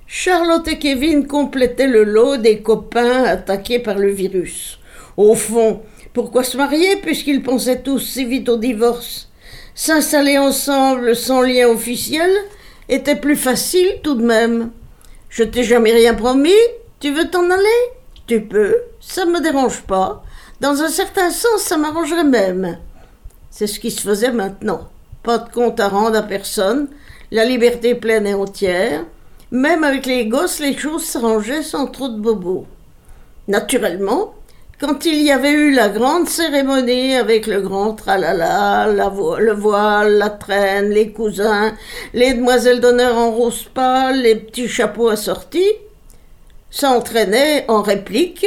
[0.07, 4.79] Charlotte et Kevin complétaient le lot des copains attaqués par le virus.
[5.17, 5.81] Au fond,
[6.13, 9.31] pourquoi se marier puisqu'ils pensaient tous si vite au divorce?
[9.75, 12.31] S'installer ensemble sans lien officiel
[12.89, 14.71] était plus facile tout de même.
[15.33, 16.51] Je t'ai jamais rien promis,
[17.01, 17.83] tu veux t'en aller?
[18.27, 20.23] Tu peux, ça me dérange pas.
[20.61, 22.77] Dans un certain sens, ça m'arrangerait même.
[23.51, 24.91] C'est ce qui se faisait maintenant.
[25.23, 26.89] Pas de compte à rendre à personne,
[27.31, 29.07] la liberté pleine et entière.
[29.51, 32.67] Même avec les gosses, les choses s'arrangeaient sans trop de bobos.
[33.49, 34.35] Naturellement,
[34.83, 40.15] quand il y avait eu la grande cérémonie avec le grand tralala, la le voile,
[40.15, 41.73] la traîne, les cousins,
[42.15, 45.73] les demoiselles d'honneur en rose pâle, les petits chapeaux assortis,
[46.69, 48.45] ça entraînait en réplique,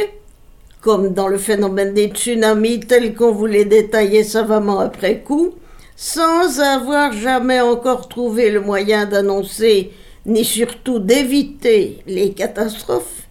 [0.82, 5.54] comme dans le phénomène des tsunamis tel qu'on voulait détailler savamment après coup,
[5.95, 9.93] sans avoir jamais encore trouvé le moyen d'annoncer
[10.26, 13.25] ni surtout d'éviter les catastrophes,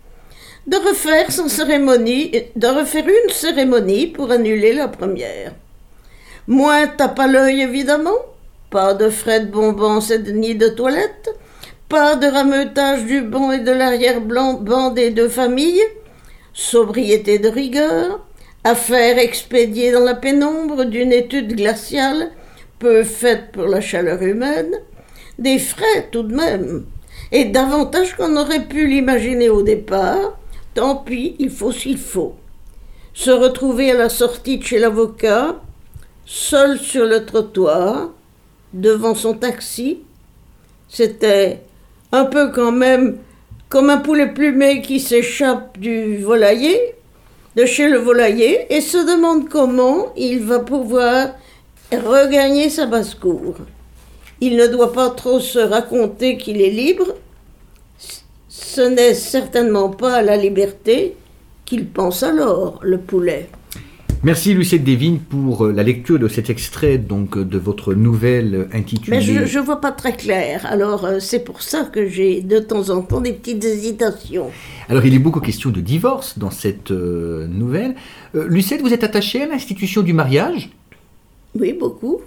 [0.67, 1.27] de refaire
[3.07, 5.53] une cérémonie pour annuler la première.
[6.47, 8.19] Moins tape à l'œil évidemment,
[8.71, 10.01] pas de frais de bonbons
[10.33, 11.31] ni de toilette,
[11.89, 15.85] pas de rameutage du banc et de l'arrière-band des deux familles,
[16.53, 18.21] sobriété de rigueur,
[18.65, 22.31] affaire expédiée dans la pénombre d'une étude glaciale,
[22.79, 24.75] peu faite pour la chaleur humaine,
[25.39, 26.87] des frais tout de même,
[27.33, 30.39] et davantage qu'on aurait pu l'imaginer au départ,
[30.75, 32.35] tant pis, il faut s'il faut.
[33.15, 35.57] Se retrouver à la sortie de chez l'avocat,
[36.27, 38.11] seul sur le trottoir,
[38.73, 40.01] devant son taxi,
[40.89, 41.61] c'était
[42.13, 43.19] un peu quand même
[43.69, 46.95] comme un poulet plumé qui s'échappe du volailler,
[47.57, 51.29] de chez le volailler, et se demande comment il va pouvoir
[51.93, 53.55] regagner sa basse-cour.
[54.41, 57.15] Il ne doit pas trop se raconter qu'il est libre.
[58.57, 61.17] Ce n'est certainement pas à la liberté
[61.65, 63.49] qu'il pense alors, le poulet.
[64.23, 68.69] Merci Lucette Desvignes pour euh, la lecture de cet extrait donc euh, de votre nouvelle
[68.73, 72.43] intitulée Mais je ne vois pas très clair, alors euh, c'est pour ça que j'ai
[72.43, 74.51] de temps en temps des petites hésitations.
[74.89, 77.97] Alors, il est beaucoup question de divorce dans cette euh, nouvelle.
[78.37, 80.71] Euh, Lucette, vous êtes attachée à l'institution du mariage?
[81.59, 82.21] Oui, beaucoup.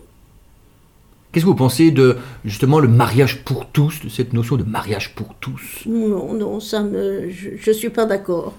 [1.31, 5.13] Qu'est-ce que vous pensez de justement le mariage pour tous, de cette notion de mariage
[5.15, 5.83] pour tous?
[5.85, 8.53] Non, non, ça me, je ne suis pas d'accord.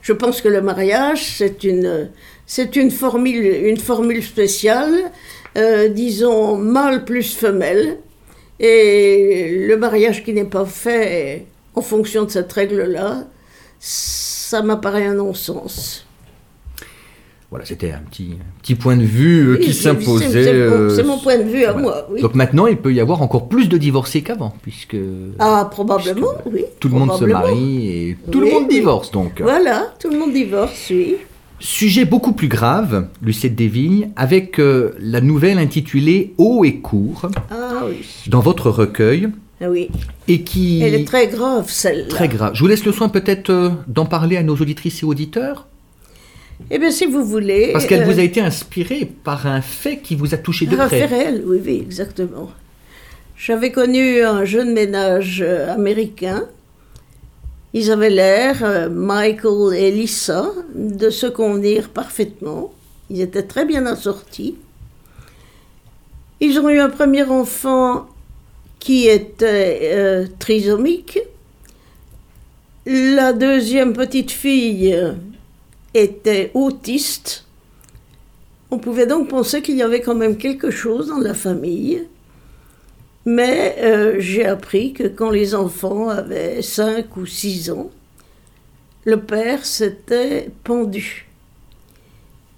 [0.00, 2.10] Je pense que le mariage, c'est une,
[2.46, 5.12] c'est une formule, une formule spéciale,
[5.56, 7.98] euh, disons mâle plus femelle,
[8.58, 13.24] et le mariage qui n'est pas fait en fonction de cette règle-là,
[13.78, 16.06] ça m'apparaît un non-sens.
[17.52, 20.24] Voilà, c'était un petit, un petit point de vue euh, Oui, qui s'imposait.
[20.30, 21.82] c'est- c'est mon- euh, c'est mon point de vue à voilà.
[21.86, 22.22] moi, oui.
[22.22, 24.96] Donc maintenant, il peut y avoir encore plus de divorcés qu'avant, puisque
[25.38, 26.62] Ah, probablement, oui.
[26.80, 29.40] tout le monde se marie et tout le monde divorce donc.
[29.42, 31.16] Voilà, tout le monde divorce, oui.
[31.60, 37.82] Sujet beaucoup plus grave, Lucette Desvignes, avec euh, la nouvelle intitulée Haut et court, Ah
[37.86, 39.28] oui, dans votre recueil,
[39.60, 39.88] ah oui.
[40.26, 42.08] et qui Elle est très grave, celle-là.
[42.08, 42.52] très grave.
[42.54, 45.68] Je vous laisse le soin peut-être euh, d'en parler à nos auditrices et auditeurs,
[46.70, 47.70] Eh bien, si vous voulez.
[47.72, 50.76] parce qu'elle euh, vous a été inspirée par un fait qui vous a touché de
[50.76, 51.02] près.
[51.02, 52.50] Raphaël, oui, oui, exactement.
[53.36, 56.44] J'avais connu un jeune ménage euh, américain.
[57.74, 62.72] Ils avaient l'air, euh, Michael et Lisa, de se convenir parfaitement.
[63.08, 64.56] Ils étaient très bien assortis.
[66.40, 68.08] Ils ont eu un premier enfant
[68.78, 71.20] qui était euh, trisomique.
[72.84, 75.12] La deuxième petite fille euh,
[75.94, 77.44] était autiste.
[78.70, 82.06] On pouvait donc penser qu'il y avait quand même quelque chose dans la famille.
[83.24, 87.90] Mais euh, j'ai appris que quand les enfants avaient 5 ou 6 ans,
[89.04, 91.28] le père s'était pendu.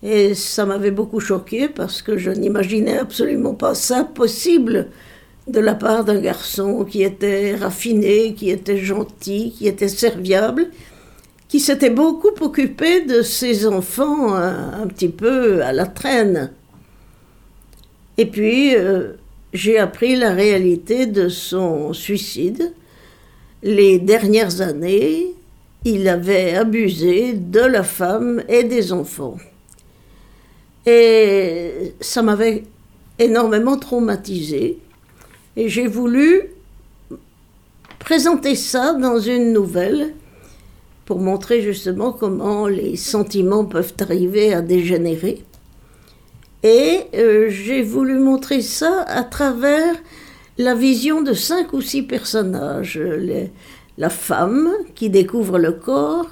[0.03, 4.88] Et ça m'avait beaucoup choqué parce que je n'imaginais absolument pas ça possible
[5.49, 10.70] de la part d'un garçon qui était raffiné, qui était gentil, qui était serviable,
[11.48, 16.53] qui s'était beaucoup occupé de ses enfants un, un petit peu à la traîne.
[18.16, 19.12] Et puis, euh,
[19.53, 22.72] j'ai appris la réalité de son suicide.
[23.62, 25.34] Les dernières années,
[25.84, 29.36] il avait abusé de la femme et des enfants.
[30.86, 32.64] Et ça m'avait
[33.18, 34.78] énormément traumatisé.
[35.57, 36.51] Et j'ai voulu
[37.99, 40.14] présenter ça dans une nouvelle
[41.07, 45.44] pour montrer justement comment les sentiments peuvent arriver à dégénérer.
[46.62, 49.94] Et euh, j'ai voulu montrer ça à travers
[50.57, 52.98] la vision de cinq ou six personnages.
[52.98, 53.50] Les-
[53.98, 56.26] la femme qui découvre le corps,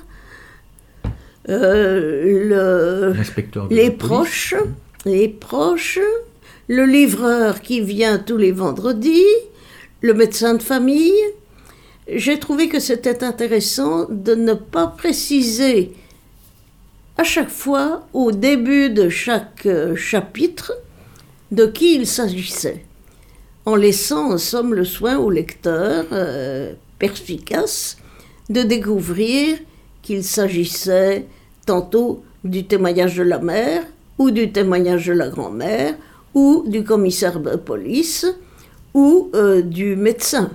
[1.48, 3.12] euh, le,
[3.70, 4.54] les proches,
[5.04, 5.98] les proches,
[6.68, 9.26] le livreur qui vient tous les vendredis,
[10.00, 11.12] le médecin de famille.
[12.08, 15.92] J'ai trouvé que c'était intéressant de ne pas préciser
[17.16, 20.72] à chaque fois, au début de chaque euh, chapitre,
[21.50, 22.84] de qui il s'agissait,
[23.66, 27.98] en laissant en somme le soin au lecteur euh, perspicace
[28.48, 29.58] de découvrir
[30.00, 31.26] qu'il s'agissait
[31.66, 33.84] tantôt du témoignage de la mère,
[34.18, 35.94] ou du témoignage de la grand-mère,
[36.34, 38.26] ou du commissaire de police,
[38.94, 40.50] ou euh, du médecin.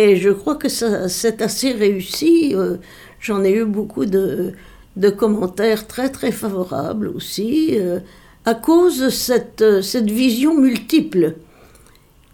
[0.00, 2.54] Et je crois que c'est assez réussi.
[2.54, 2.76] euh,
[3.20, 4.52] J'en ai eu beaucoup de,
[4.94, 7.98] de commentaires très très favorables aussi, euh,
[8.44, 11.34] à cause de cette, euh, cette vision multiple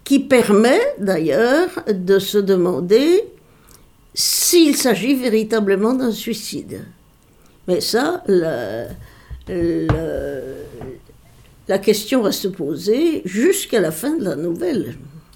[0.03, 3.23] qui permet d'ailleurs de se demander
[4.13, 6.81] s'il s'agit véritablement d'un suicide.
[7.67, 8.23] Mais ça,
[11.67, 14.95] la question va se poser jusqu'à la fin de la nouvelle.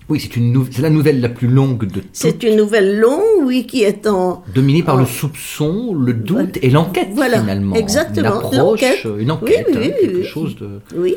[0.10, 3.00] Oui, c'est une nou- c'est la nouvelle la plus longue de toutes, C'est une nouvelle
[3.00, 4.44] longue, oui, qui est en...
[4.56, 6.52] dominée par le soupçon, le doute Voilà.
[6.64, 7.76] et l'enquête Voilà, finalement.
[7.76, 9.08] exactement, Une approche, l'enquête.
[9.20, 10.24] une enquête, Oui, hein, oui, quelque oui.
[10.26, 10.70] chose de...
[10.96, 11.16] Oui,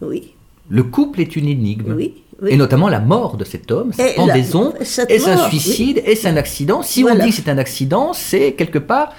[0.00, 0.34] oui,
[0.68, 1.94] Le couple est une énigme.
[1.96, 2.14] oui.
[2.42, 2.50] oui.
[2.52, 6.26] Et notamment la mort de cet homme, Et la- pendaison, cette est-ce un suicide, est-ce
[6.26, 6.82] un accident?
[6.82, 7.22] Si Voilà.
[7.22, 9.12] on dit que c'est un accident, c'est quelque part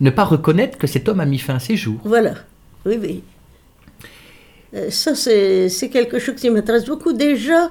[0.00, 1.98] ne pas reconnaître que cet homme a mis fin à ses jours.
[2.04, 2.34] Voilà,
[2.86, 3.22] oui, oui.
[4.74, 7.12] Euh, Ça, c'est c'est quelque chose qui m'intéresse beaucoup.
[7.12, 7.70] Déjà,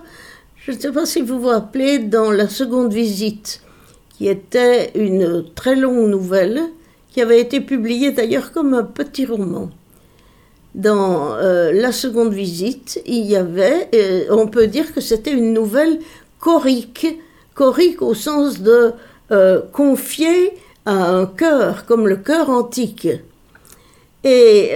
[0.66, 3.62] je ne sais pas si vous vous rappelez, dans la seconde visite,
[4.16, 6.62] qui était une très longue nouvelle,
[7.10, 9.72] qui avait été publiée d'ailleurs comme un petit roman.
[10.76, 15.52] Dans euh, la seconde visite, il y avait, euh, on peut dire que c'était une
[15.52, 16.00] nouvelle
[16.40, 17.08] chorique,
[17.56, 18.94] chorique au sens de
[19.32, 20.54] euh, confier
[20.86, 23.08] à un cœur, comme le cœur antique.
[24.24, 24.74] Et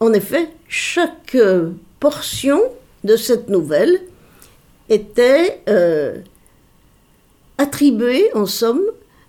[0.00, 1.36] en effet, chaque
[2.00, 2.62] portion
[3.04, 4.00] de cette nouvelle
[4.90, 6.18] était euh,
[7.56, 8.82] attribuée, en somme,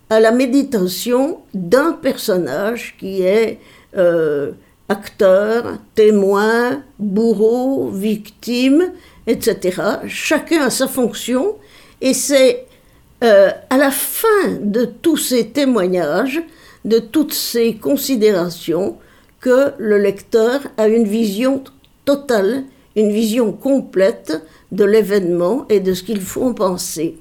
[0.10, 3.60] à la méditation d'un personnage qui est
[3.96, 4.52] euh,
[4.90, 8.92] acteur, témoin, bourreau, victime,
[9.28, 9.82] etc.
[10.08, 11.56] Chacun a sa fonction
[12.02, 12.66] et c'est
[13.24, 16.42] euh, à la fin de tous ces témoignages,
[16.84, 18.98] de toutes ces considérations,
[19.40, 21.64] que le lecteur a une vision
[22.06, 22.64] totale,
[22.96, 24.42] une vision complète
[24.72, 27.18] de l'événement et de ce qu'il faut en penser.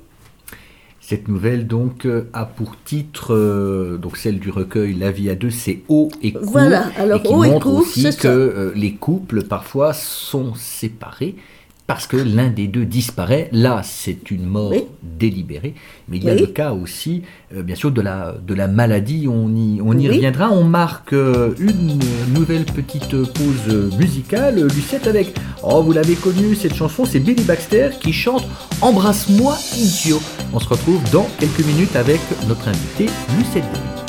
[1.01, 5.51] Cette nouvelle donc a pour titre, euh, donc celle du recueil La vie à deux,
[5.51, 8.72] c'est haut et court, Voilà, alors et qui haut et montre court, aussi que euh,
[8.76, 11.34] les couples parfois sont séparés
[11.93, 13.49] parce que l'un des deux disparaît.
[13.51, 14.84] Là, c'est une mort Oui.
[15.03, 15.74] délibérée,
[16.09, 16.41] mais il y a Oui.
[16.41, 17.22] le cas aussi,
[17.53, 19.26] euh, bien sûr, de la, de la maladie.
[19.28, 20.14] On y, on y Oui.
[20.14, 20.53] reviendra.
[20.53, 21.99] On marque euh, une
[22.32, 24.64] nouvelle petite pause musicale.
[24.72, 25.34] Lucette avec,
[25.64, 28.45] oh, vous l'avez connu, cette chanson, c'est Billy Baxter qui chante
[28.82, 30.20] Embrasse-moi, idiot.
[30.53, 33.99] On se retrouve dans quelques minutes avec notre invité, Lucette.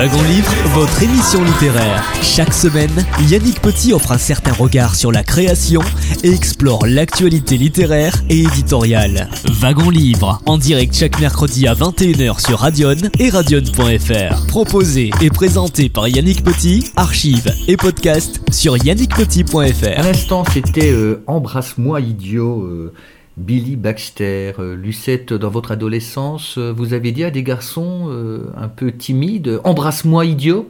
[0.00, 2.02] Wagon Livre, votre émission littéraire.
[2.22, 5.82] Chaque semaine, Yannick Petit offre un certain regard sur la création
[6.24, 9.28] et explore l'actualité littéraire et éditoriale.
[9.60, 14.46] Wagon Livre, en direct chaque mercredi à 21h sur Radion et radion.fr.
[14.46, 20.02] Proposé et présenté par Yannick Petit, archives et podcast sur À yannickpetit.fr.
[20.02, 22.62] l'instant, c'était euh, Embrasse-moi, idiot.
[22.62, 22.94] euh,
[23.40, 28.42] Billy Baxter, euh, Lucette, dans votre adolescence, euh, vous avez dit à des garçons euh,
[28.56, 30.68] un peu timides Embrasse-moi, idiot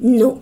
[0.00, 0.40] Non.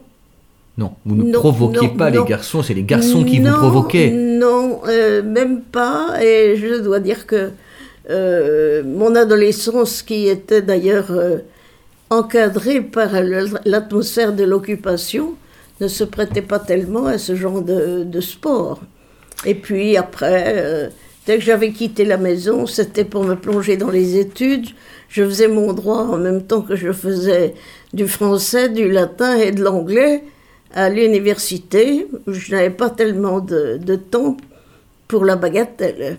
[0.79, 2.23] Non, vous ne Non, provoquiez non, pas non.
[2.23, 4.11] les garçons, c'est les garçons qui vous provoquaient.
[4.11, 6.23] Non, euh, même pas.
[6.23, 7.51] Et je dois dire que
[8.11, 11.11] euh, mon adolescence, qui était d'ailleurs
[12.11, 13.09] encadrée par
[13.65, 15.33] l'atmosphère de l'occupation,
[15.81, 18.81] ne se prêtait pas tellement à ce genre de, de sport.
[19.47, 20.91] Et puis après,
[21.27, 24.69] dès que j'avais quitté la maison, c'était pour me plonger dans les études.
[25.09, 27.55] Je faisais mon droit en même temps que je faisais
[27.93, 30.25] du français, du latin et de l'anglais
[30.75, 32.07] à l'université.
[32.27, 34.37] Je n'avais pas tellement de, de temps
[35.09, 36.19] pour la bagatelle.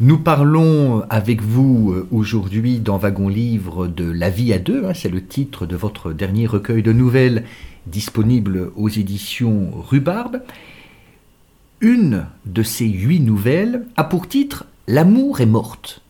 [0.00, 4.92] Nous parlons avec vous euh, aujourd'hui dans Wagon Livre de La vie à deux, hein,
[4.92, 7.44] c'est le titre de votre dernier recueil de nouvelles
[7.86, 10.40] disponible aux éditions Rhubarbe.
[11.84, 16.00] Une de ces huit nouvelles a pour titre L'amour est morte.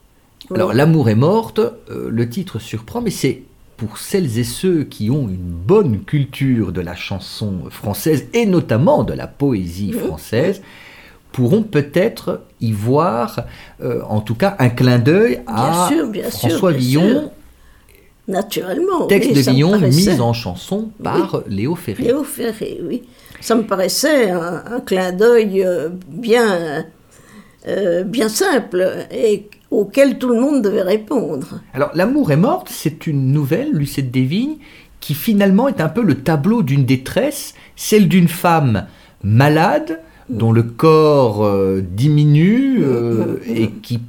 [0.49, 0.57] Oui.
[0.57, 3.43] Alors l'amour est morte, euh, le titre surprend, mais c'est
[3.77, 9.03] pour celles et ceux qui ont une bonne culture de la chanson française et notamment
[9.03, 10.63] de la poésie française,
[11.33, 13.41] pourront peut-être y voir,
[13.83, 17.31] euh, en tout cas, un clin d'œil à sûr, bien sûr, François bien Villon, sûr.
[18.27, 19.07] Naturellement.
[19.07, 22.05] texte oui, de Villon paraissait- mis en chanson par Léo Ferré.
[22.05, 23.03] Léo Ferré, oui.
[23.41, 26.85] Ça me paraissait un, un clin d'œil euh, bien,
[27.69, 31.61] euh, bien simple et auquel tout le monde devait répondre.
[31.75, 34.57] Alors, L'amour est morte, c'est une nouvelle, Lucette Desvignes,
[35.01, 38.87] qui finalement est un peu le tableau d'une détresse, celle d'une femme
[39.23, 40.01] malade,
[40.31, 44.01] dont le corps euh, diminue euh, et qui,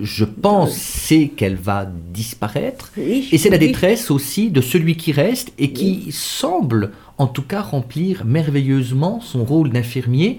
[0.00, 2.92] je pense, sait qu'elle va disparaître.
[2.96, 7.42] Oui, Et c'est la détresse aussi de celui qui reste et qui semble, en tout
[7.42, 10.38] cas, remplir merveilleusement son rôle d'infirmier,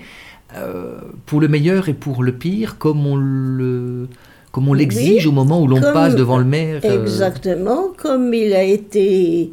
[0.55, 4.07] euh, pour le meilleur et pour le pire, comme on le
[4.51, 6.82] comme on Oui, l'exige au moment où l'on passe devant le maire.
[6.84, 9.51] euh, Exactement, comme il a été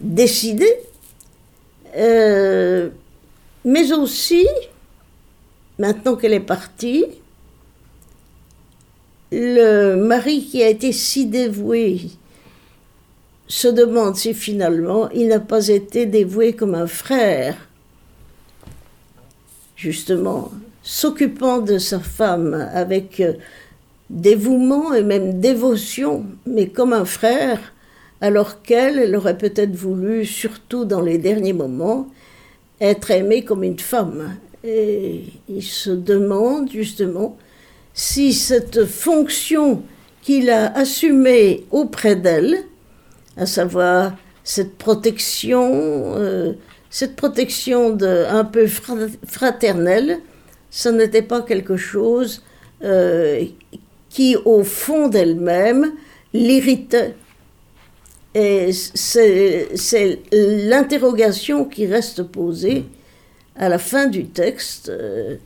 [0.00, 0.66] décidé,
[1.96, 2.88] Euh,
[3.64, 4.46] mais aussi,
[5.78, 7.04] maintenant qu'elle est partie,
[9.32, 12.02] le mari qui a été si dévoué
[13.48, 17.56] se demande si finalement il n'a pas été dévoué comme un frère,
[19.74, 20.52] justement,
[20.82, 23.34] s'occupant de sa femme avec euh,
[24.10, 27.58] dévouement et même dévotion, mais comme un frère,
[28.20, 32.08] alors qu'elle, elle aurait peut-être voulu, surtout dans les derniers moments,
[32.80, 34.36] être aimée comme une femme.
[34.62, 37.36] Et il se demande justement
[37.94, 39.82] si cette fonction
[40.22, 42.58] qu'il a assumée auprès d'elle,
[43.36, 44.14] à savoir
[44.44, 46.52] cette protection, euh,
[46.90, 50.20] cette protection un peu fra- fraternelle,
[50.70, 52.42] ça n'était pas quelque chose
[52.82, 53.44] euh,
[54.08, 55.92] qui, au fond d'elle-même,
[56.32, 57.14] l'irritait.
[58.34, 59.68] Et c'est
[60.32, 62.84] l'interrogation qui reste posée
[63.56, 64.88] à la fin du texte.
[64.88, 65.36] euh,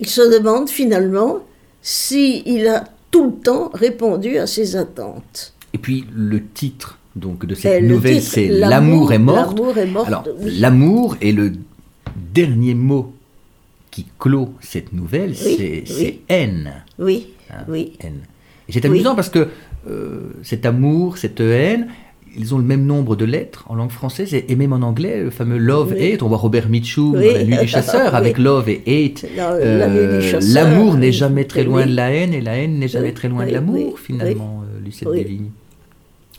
[0.00, 1.40] il se demande finalement
[1.82, 5.54] s'il a tout le temps répondu à ses attentes.
[5.72, 9.54] Et puis le titre donc de Et cette le nouvelle, c'est L'amour est mort.
[9.54, 10.06] L'amour est mort.
[10.06, 10.58] Alors oui.
[10.58, 11.52] l'amour est le
[12.16, 13.12] dernier mot
[13.90, 16.20] qui clôt cette nouvelle, c'est oui.
[16.28, 16.82] haine.
[16.98, 17.92] Oui, hein, oui.
[18.00, 18.22] haine.
[18.68, 19.48] Et c'est amusant parce que
[19.88, 21.88] euh, cet amour, cette haine,
[22.36, 25.20] ils ont le même nombre de lettres en langue française et, et même en anglais,
[25.22, 26.12] le fameux love Oui.
[26.14, 26.22] hate.
[26.22, 27.26] On voit Robert Mitchum Oui.
[27.28, 28.16] dans La Nuit du Chasseur Oui.
[28.18, 29.24] avec love et hate.
[29.36, 32.56] La Euh, Nuit du Chasseur, L'amour n'est jamais très loin de la haine et la
[32.56, 35.18] haine n'est jamais très loin de l'amour, finalement, euh, Lucette Oui.
[35.22, 35.50] Desvignes.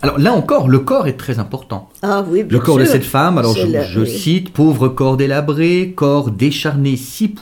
[0.01, 1.89] Alors là encore, le corps est très important.
[2.03, 4.07] Ah oui, Le bien corps de cette femme, alors je, C'est la- je oui.
[4.09, 7.33] cite, pauvre corps délabré, corps décharné si,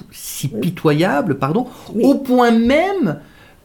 [0.61, 2.03] pitoyable, pardon, Oui.
[2.05, 3.17] au point même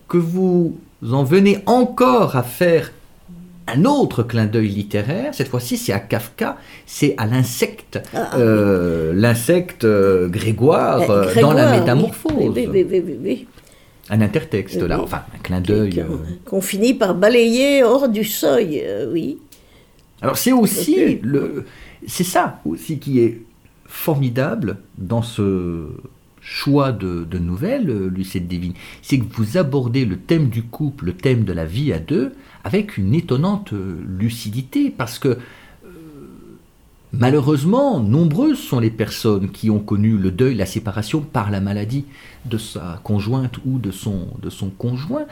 [0.09, 0.78] que vous
[1.12, 2.91] en venez encore à faire
[3.74, 6.56] un autre clin d'œil littéraire, cette fois-ci c'est à Kafka,
[6.86, 12.52] c'est à l'insecte, Ah, euh, l'insecte euh, Grégoire, Eh, euh, Grégoire, dans la métamorphose.
[12.56, 12.68] Oui,
[13.24, 13.46] oui.
[14.10, 16.04] Un intertexte là, enfin un clin d'œil.
[16.46, 19.38] Qu'on- finit par balayer hors du seuil, oui.
[20.22, 21.66] Alors c'est aussi le,
[22.06, 23.40] c'est ça aussi qui est
[23.86, 25.88] formidable dans ce
[26.49, 28.72] choix de, nouvelles, euh, Lucette Devine,
[29.03, 32.32] c'est que vous abordez le thème du couple, le thème de la vie à deux,
[32.64, 35.36] avec une étonnante euh, lucidité, parce que euh,
[37.12, 42.07] malheureusement, nombreuses sont les personnes qui ont connu le deuil, la séparation par la maladie
[42.46, 45.26] de sa conjointe ou de son, de son conjoint.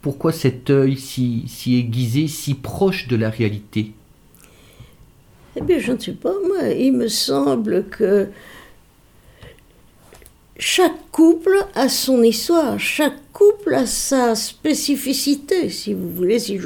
[0.00, 3.92] Pourquoi cet œil si, si aiguisé, si proche de la réalité?
[5.56, 6.68] Eh bien, je ne sais pas, moi.
[6.70, 8.28] Il me semble que
[10.60, 16.60] chaque couple a son histoire, chaque couple a sa spécificité, si vous voulez, si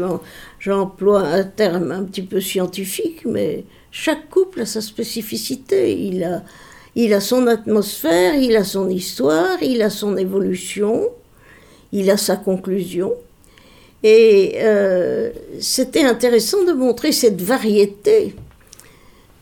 [0.59, 5.97] j'emploie un terme un petit peu scientifique, mais chaque couple a sa spécificité.
[5.97, 6.43] Il a,
[6.97, 11.09] il a son atmosphère, il a son histoire, il a son évolution,
[11.93, 13.13] il a sa conclusion.
[14.03, 15.31] Et euh,
[15.61, 18.35] c'était intéressant de montrer cette variété.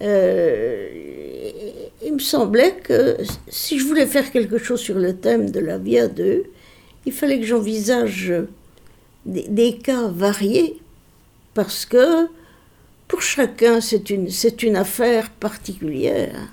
[0.03, 0.89] Euh,
[2.05, 3.17] il me semblait que
[3.49, 6.45] si je voulais faire quelque chose sur le thème de la vie à deux,
[7.07, 8.33] il fallait que j'envisage
[9.27, 10.79] des, des cas variés,
[11.55, 12.27] parce que
[13.09, 16.49] pour chacun, c'est une, c'est une affaire particulière.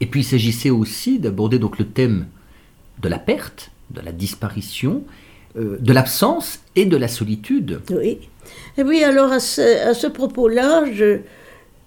[0.00, 2.26] Et puis il s'agissait aussi d'aborder donc le thème
[3.02, 5.02] de la perte, de la disparition,
[5.56, 7.80] euh, de l'absence et de la solitude.
[7.90, 8.18] Oui.
[8.78, 11.18] Et oui, alors à ce, à ce propos-là, je,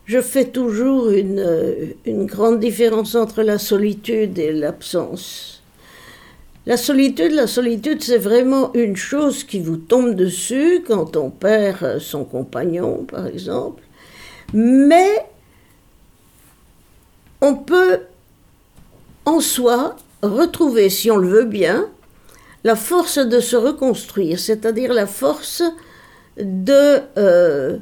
[0.06, 5.62] je fais toujours une, euh, une grande différence entre la solitude et l'absence.
[6.66, 11.84] La solitude, la solitude, c'est vraiment une chose qui vous tombe dessus quand on perd
[11.84, 13.84] euh, son compagnon, par exemple.
[14.54, 15.26] Mais
[17.42, 18.02] on peut
[19.26, 21.90] en soi retrouver, si on le veut bien,
[22.64, 25.64] la force de se reconstruire, c'est-à-dire la force
[26.38, 27.78] de euh,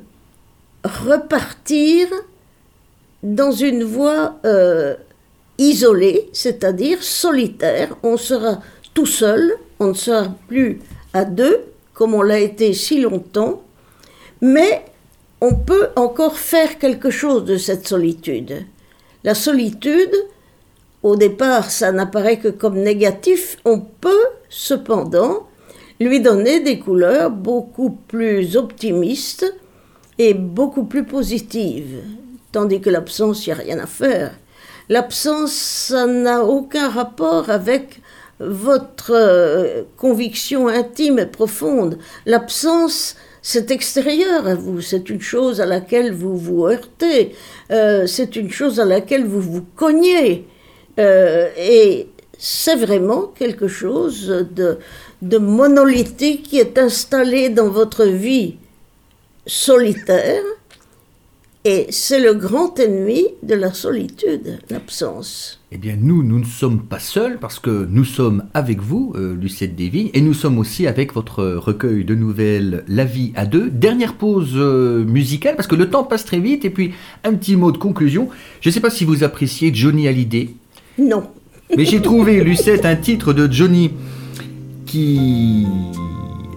[0.83, 2.07] repartir
[3.23, 4.95] dans une voie euh,
[5.57, 7.95] isolée, c'est-à-dire solitaire.
[8.03, 8.61] On sera
[8.93, 10.79] tout seul, on ne sera plus
[11.13, 13.61] à deux, comme on l'a été si longtemps,
[14.41, 14.85] mais
[15.39, 18.65] on peut encore faire quelque chose de cette solitude.
[19.23, 20.15] La solitude,
[21.03, 25.47] au départ, ça n'apparaît que comme négatif, on peut cependant
[25.99, 29.53] lui donner des couleurs beaucoup plus optimistes
[30.33, 32.03] beaucoup plus positives,
[32.51, 34.31] tandis que l'absence, il n'y a rien à faire.
[34.89, 38.01] L'absence, ça n'a aucun rapport avec
[38.39, 41.97] votre euh, conviction intime et profonde.
[42.25, 47.35] L'absence, c'est extérieur à vous, c'est une chose à laquelle vous vous heurtez,
[47.71, 50.45] euh, c'est une chose à laquelle vous vous cognez.
[50.99, 54.77] Euh, et c'est vraiment quelque chose de,
[55.21, 58.57] de monolithique qui est installé dans votre vie
[59.45, 60.41] solitaire.
[61.63, 65.59] Et c'est le grand ennemi de la solitude, l'absence.
[65.71, 69.35] Eh bien, nous, nous ne sommes pas seuls parce que nous sommes avec vous, euh,
[69.39, 73.69] Lucette Desvignes, et nous sommes aussi avec votre recueil de nouvelles La vie à deux.
[73.69, 76.65] Dernière pause euh, musicale parce que le temps passe très vite.
[76.65, 78.29] Et puis, un petit mot de conclusion.
[78.61, 80.49] Je ne sais pas si vous appréciez Johnny Hallyday,
[80.97, 81.27] Non.
[81.77, 83.91] mais j'ai trouvé, Lucette, un titre de Johnny
[84.87, 85.67] qui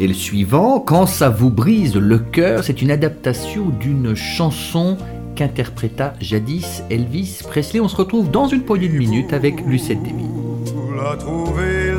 [0.01, 0.81] est le suivant.
[0.81, 4.97] Quand ça vous brise le cœur, c'est une adaptation d'une chanson
[5.35, 7.81] qu'interpréta jadis Elvis Presley.
[7.81, 9.99] On se retrouve dans une poignée de minutes avec Lucette.
[9.99, 11.17] Vous la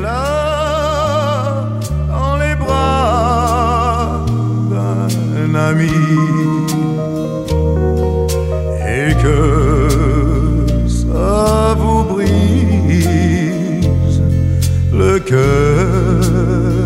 [0.02, 1.68] là,
[2.08, 4.24] dans les bras
[4.70, 5.90] d'un ami,
[8.86, 9.88] et que
[10.88, 12.30] ça vous brise
[14.92, 16.85] le cœur.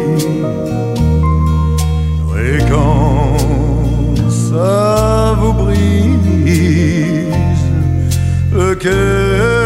[2.36, 3.36] Et quand
[4.28, 6.14] ça vous brise
[8.52, 9.57] le cœur,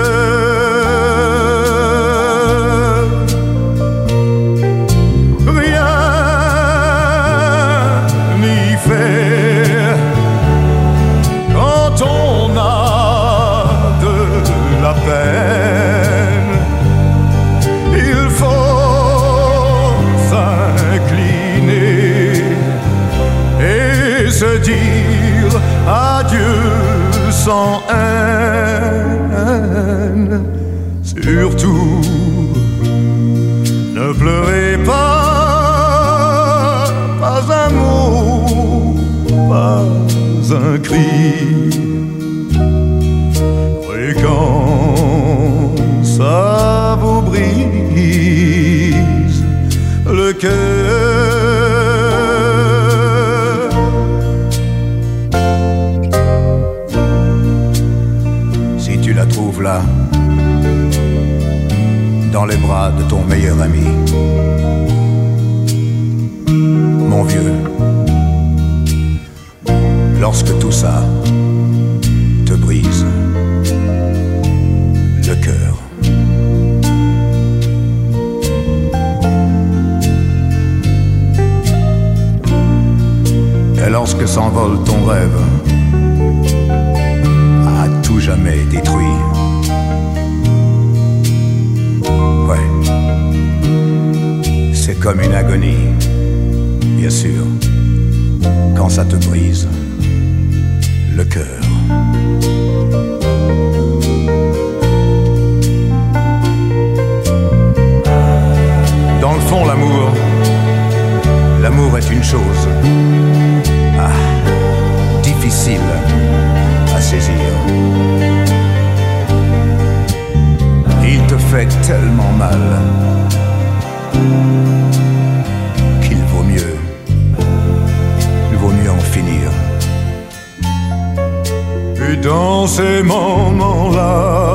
[132.67, 134.52] ces moments-là,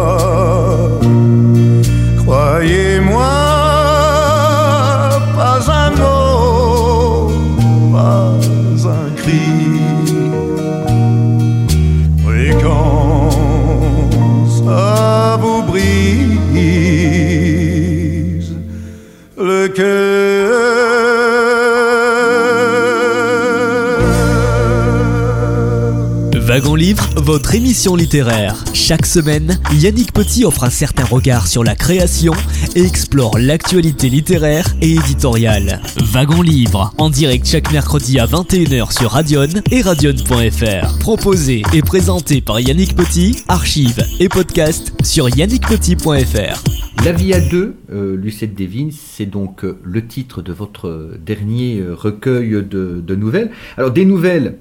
[27.28, 28.64] votre émission littéraire.
[28.74, 32.32] Chaque semaine, Yannick Petit offre un certain regard sur la création
[32.74, 35.82] et explore l'actualité littéraire et éditoriale.
[35.98, 41.00] Wagon Livre, en direct chaque mercredi à 21h sur Radion et radion.fr.
[41.00, 46.64] Proposé et présenté par Yannick Petit, archives et podcast sur yannickpetit.fr.
[47.04, 51.20] La vie à deux, euh, Lucette Devine, c'est donc euh, le titre de votre euh,
[51.24, 53.52] dernier recueil de nouvelles.
[53.76, 54.60] Alors des nouvelles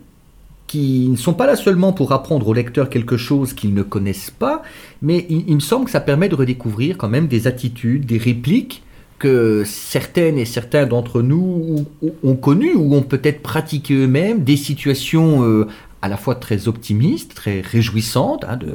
[0.67, 4.33] qui ne sont pas là seulement pour apprendre au lecteur quelque chose qu'ils ne connaissent
[4.37, 4.63] pas,
[5.03, 8.19] mais il, il me semble que ça permet de redécouvrir quand même des attitudes, des
[8.19, 8.83] répliques
[9.19, 11.87] que certaines et certains d'entre nous
[12.23, 15.67] ont- connues ou ont peut-être pratiqué eux-mêmes, des situations euh,
[16.03, 18.67] à la fois très optimistes, très réjouissantes, hein, de,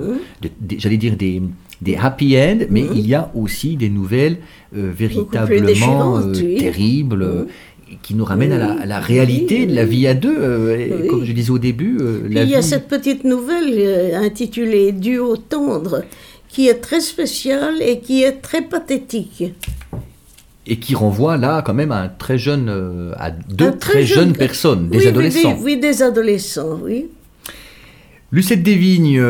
[0.42, 1.42] de- de- j'allais dire des,
[1.82, 4.38] des happy end, mais il y a aussi des nouvelles
[4.76, 7.48] euh, véritablement euh, terribles,
[8.02, 10.36] qui nous ramènent à, la, à la réalité Oui, de la vie à deux.
[10.38, 11.08] euh, Oui.
[11.08, 14.92] Comme je disais au début, euh, la il y a cette petite nouvelle euh, intitulée
[14.92, 16.04] Duo tendre
[16.48, 19.44] qui est très spéciale et qui est très pathétique.
[20.68, 22.70] et qui renvoie là quand même à un très jeune,
[23.18, 25.56] à deux Un très, jeunes personnes, des adolescents.
[25.60, 27.08] Oui, oui, des adolescents, oui.
[28.34, 29.22] Lucette Desvignes,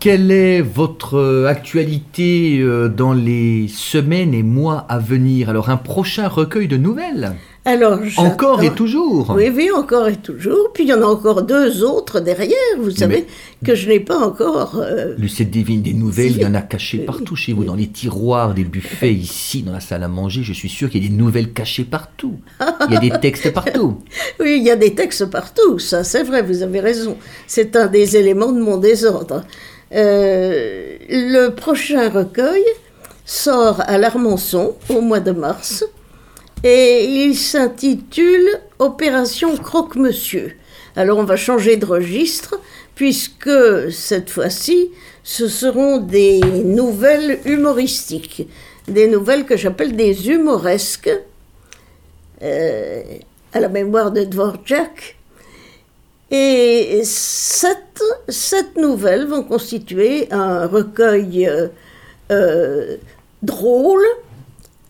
[0.00, 2.62] quelle est votre actualité
[2.94, 5.48] dans les semaines et mois à venir?
[5.48, 7.32] Alors un prochain recueil de nouvelles?
[7.66, 10.70] Alors, Encore et toujours Oui, oui, encore et toujours.
[10.74, 13.26] Puis il y en a encore deux autres derrière, vous savez,
[13.64, 14.76] que je n'ai pas encore.
[14.82, 16.36] euh, Lucette Desvignes, des nouvelles, Si.
[16.36, 19.72] il y en a cachées partout chez vous, dans les tiroirs des buffets, ici, dans
[19.72, 20.42] la salle à manger.
[20.42, 22.34] Je suis sûr qu'il y a des nouvelles cachées partout.
[22.88, 23.96] Il y a des textes partout.
[24.40, 27.16] Oui, il y a des textes partout, ça c'est vrai, vous avez raison.
[27.46, 29.42] C'est un des éléments de mon désordre.
[29.94, 32.62] Euh, le prochain recueil
[33.24, 35.84] sort à l'Armançon au mois de mars
[36.64, 38.48] et il s'intitule
[38.78, 40.56] Opération Croque-Monsieur.
[40.96, 42.58] Alors on va changer de registre
[42.94, 43.50] puisque
[43.92, 44.90] cette fois-ci
[45.22, 48.48] ce seront des nouvelles humoristiques,
[48.88, 51.10] des nouvelles que j'appelle des humoresques
[52.42, 53.02] euh,
[53.52, 55.16] à la mémoire de Dvorak.
[56.30, 61.68] Et sept, sept nouvelles vont constituer un recueil euh,
[62.32, 62.96] euh,
[63.42, 64.04] drôle,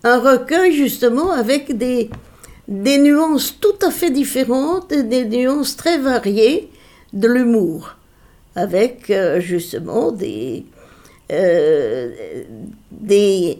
[0.05, 2.09] un recueil justement avec des,
[2.67, 6.69] nuances tout à fait différentes, des nuances très variées
[7.11, 7.97] de l'humour,
[8.55, 10.63] avec euh, justement des,
[11.31, 12.11] euh,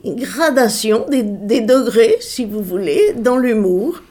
[0.06, 4.04] gradations, des, degrés, si vous voulez, dans l'humour.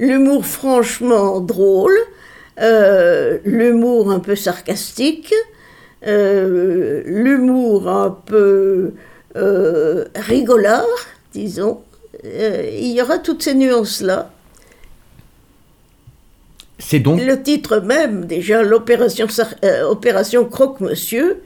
[0.00, 1.96] L'humour franchement drôle,
[2.60, 5.32] euh, l'humour un peu sarcastique,
[6.02, 8.92] l'humour un peu
[10.16, 10.84] rigolard,
[11.36, 11.80] disons.
[12.24, 14.30] Euh, il y aura toutes ces nuances-là.
[16.78, 19.26] C'est donc Le titre même, déjà, l'opération
[19.64, 21.42] euh, opération Croque-Monsieur,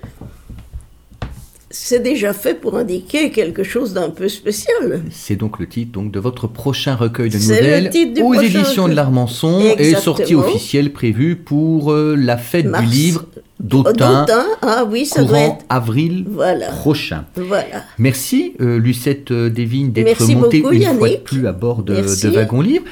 [1.70, 5.02] c'est déjà fait pour indiquer quelque chose d'un peu spécial.
[5.10, 7.90] C'est donc le titre donc, de votre prochain recueil de nouvelles
[8.22, 8.96] aux éditions de recueil.
[8.96, 12.84] l'Armançon et sortie officielle prévue pour euh, la fête Mars.
[12.84, 13.26] du livre
[13.60, 14.26] d'Autun,
[14.62, 15.64] ah oui, ça doit être.
[15.68, 16.68] avril Voilà.
[16.68, 17.24] prochain.
[17.36, 17.84] Voilà.
[17.98, 21.24] Merci euh, Lucette euh, Desvignes d'être montée beaucoup, une fois de Yannick.
[21.24, 22.84] plus à bord de, de Wagon Livre.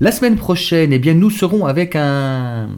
[0.00, 2.70] La semaine prochaine, eh bien, nous serons avec un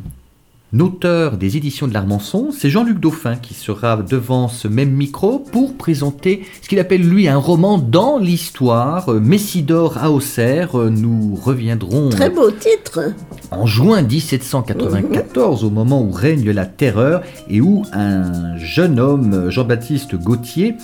[0.80, 5.76] auteur des éditions de l'Armançon, c'est Jean-Luc Dauphin qui sera devant ce même micro pour
[5.76, 10.76] présenter ce qu'il appelle lui un roman dans l'histoire, Messidor à Auxerre.
[10.76, 13.12] Nous reviendrons Très beau titre.
[13.50, 20.14] en juin 1794, au moment où règne la terreur et où un jeune homme, Jean-Baptiste
[20.14, 20.74] Gauthier,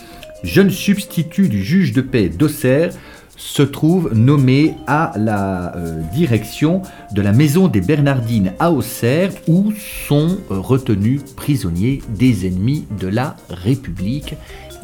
[0.45, 2.91] jeune substitut du juge de paix d'Auxerre,
[3.39, 6.83] se trouve nommé à la euh, direction
[7.13, 9.73] de la maison des Bernardines à Auxerre, où
[10.07, 14.35] sont euh, retenus prisonniers des ennemis de la République,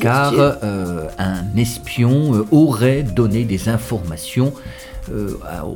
[0.00, 4.52] car euh, un espion aurait donné des informations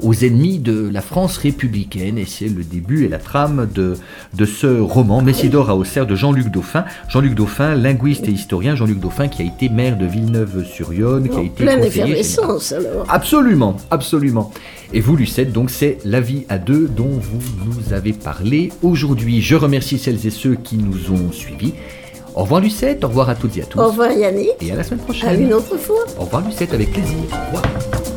[0.02, 2.18] aux ennemis de la France républicaine.
[2.18, 3.94] Et c'est le début et la trame de,
[4.34, 6.84] de ce roman, Messidor à Auxerre, de Jean-Luc Dauphin.
[7.08, 8.74] Jean-Luc Dauphin, linguiste et historien.
[8.74, 13.04] Jean-Luc Dauphin qui a été maire de Villeneuve-sur-Yonne, qui a été pleine effervescence alors.
[13.08, 14.52] Absolument, absolument.
[14.92, 19.42] Et vous, Lucette, donc c'est La vie à deux dont vous nous avez parlé aujourd'hui.
[19.42, 21.74] Je remercie celles et ceux qui nous ont suivis.
[22.34, 23.78] Au revoir Lucette, au revoir à toutes et à tous.
[23.80, 24.52] Au revoir Yannick.
[24.60, 25.42] Et à la semaine À prochaine.
[25.42, 26.04] une autre fois.
[26.18, 27.16] Au revoir Lucette, avec plaisir.
[27.32, 28.07] Au revoir.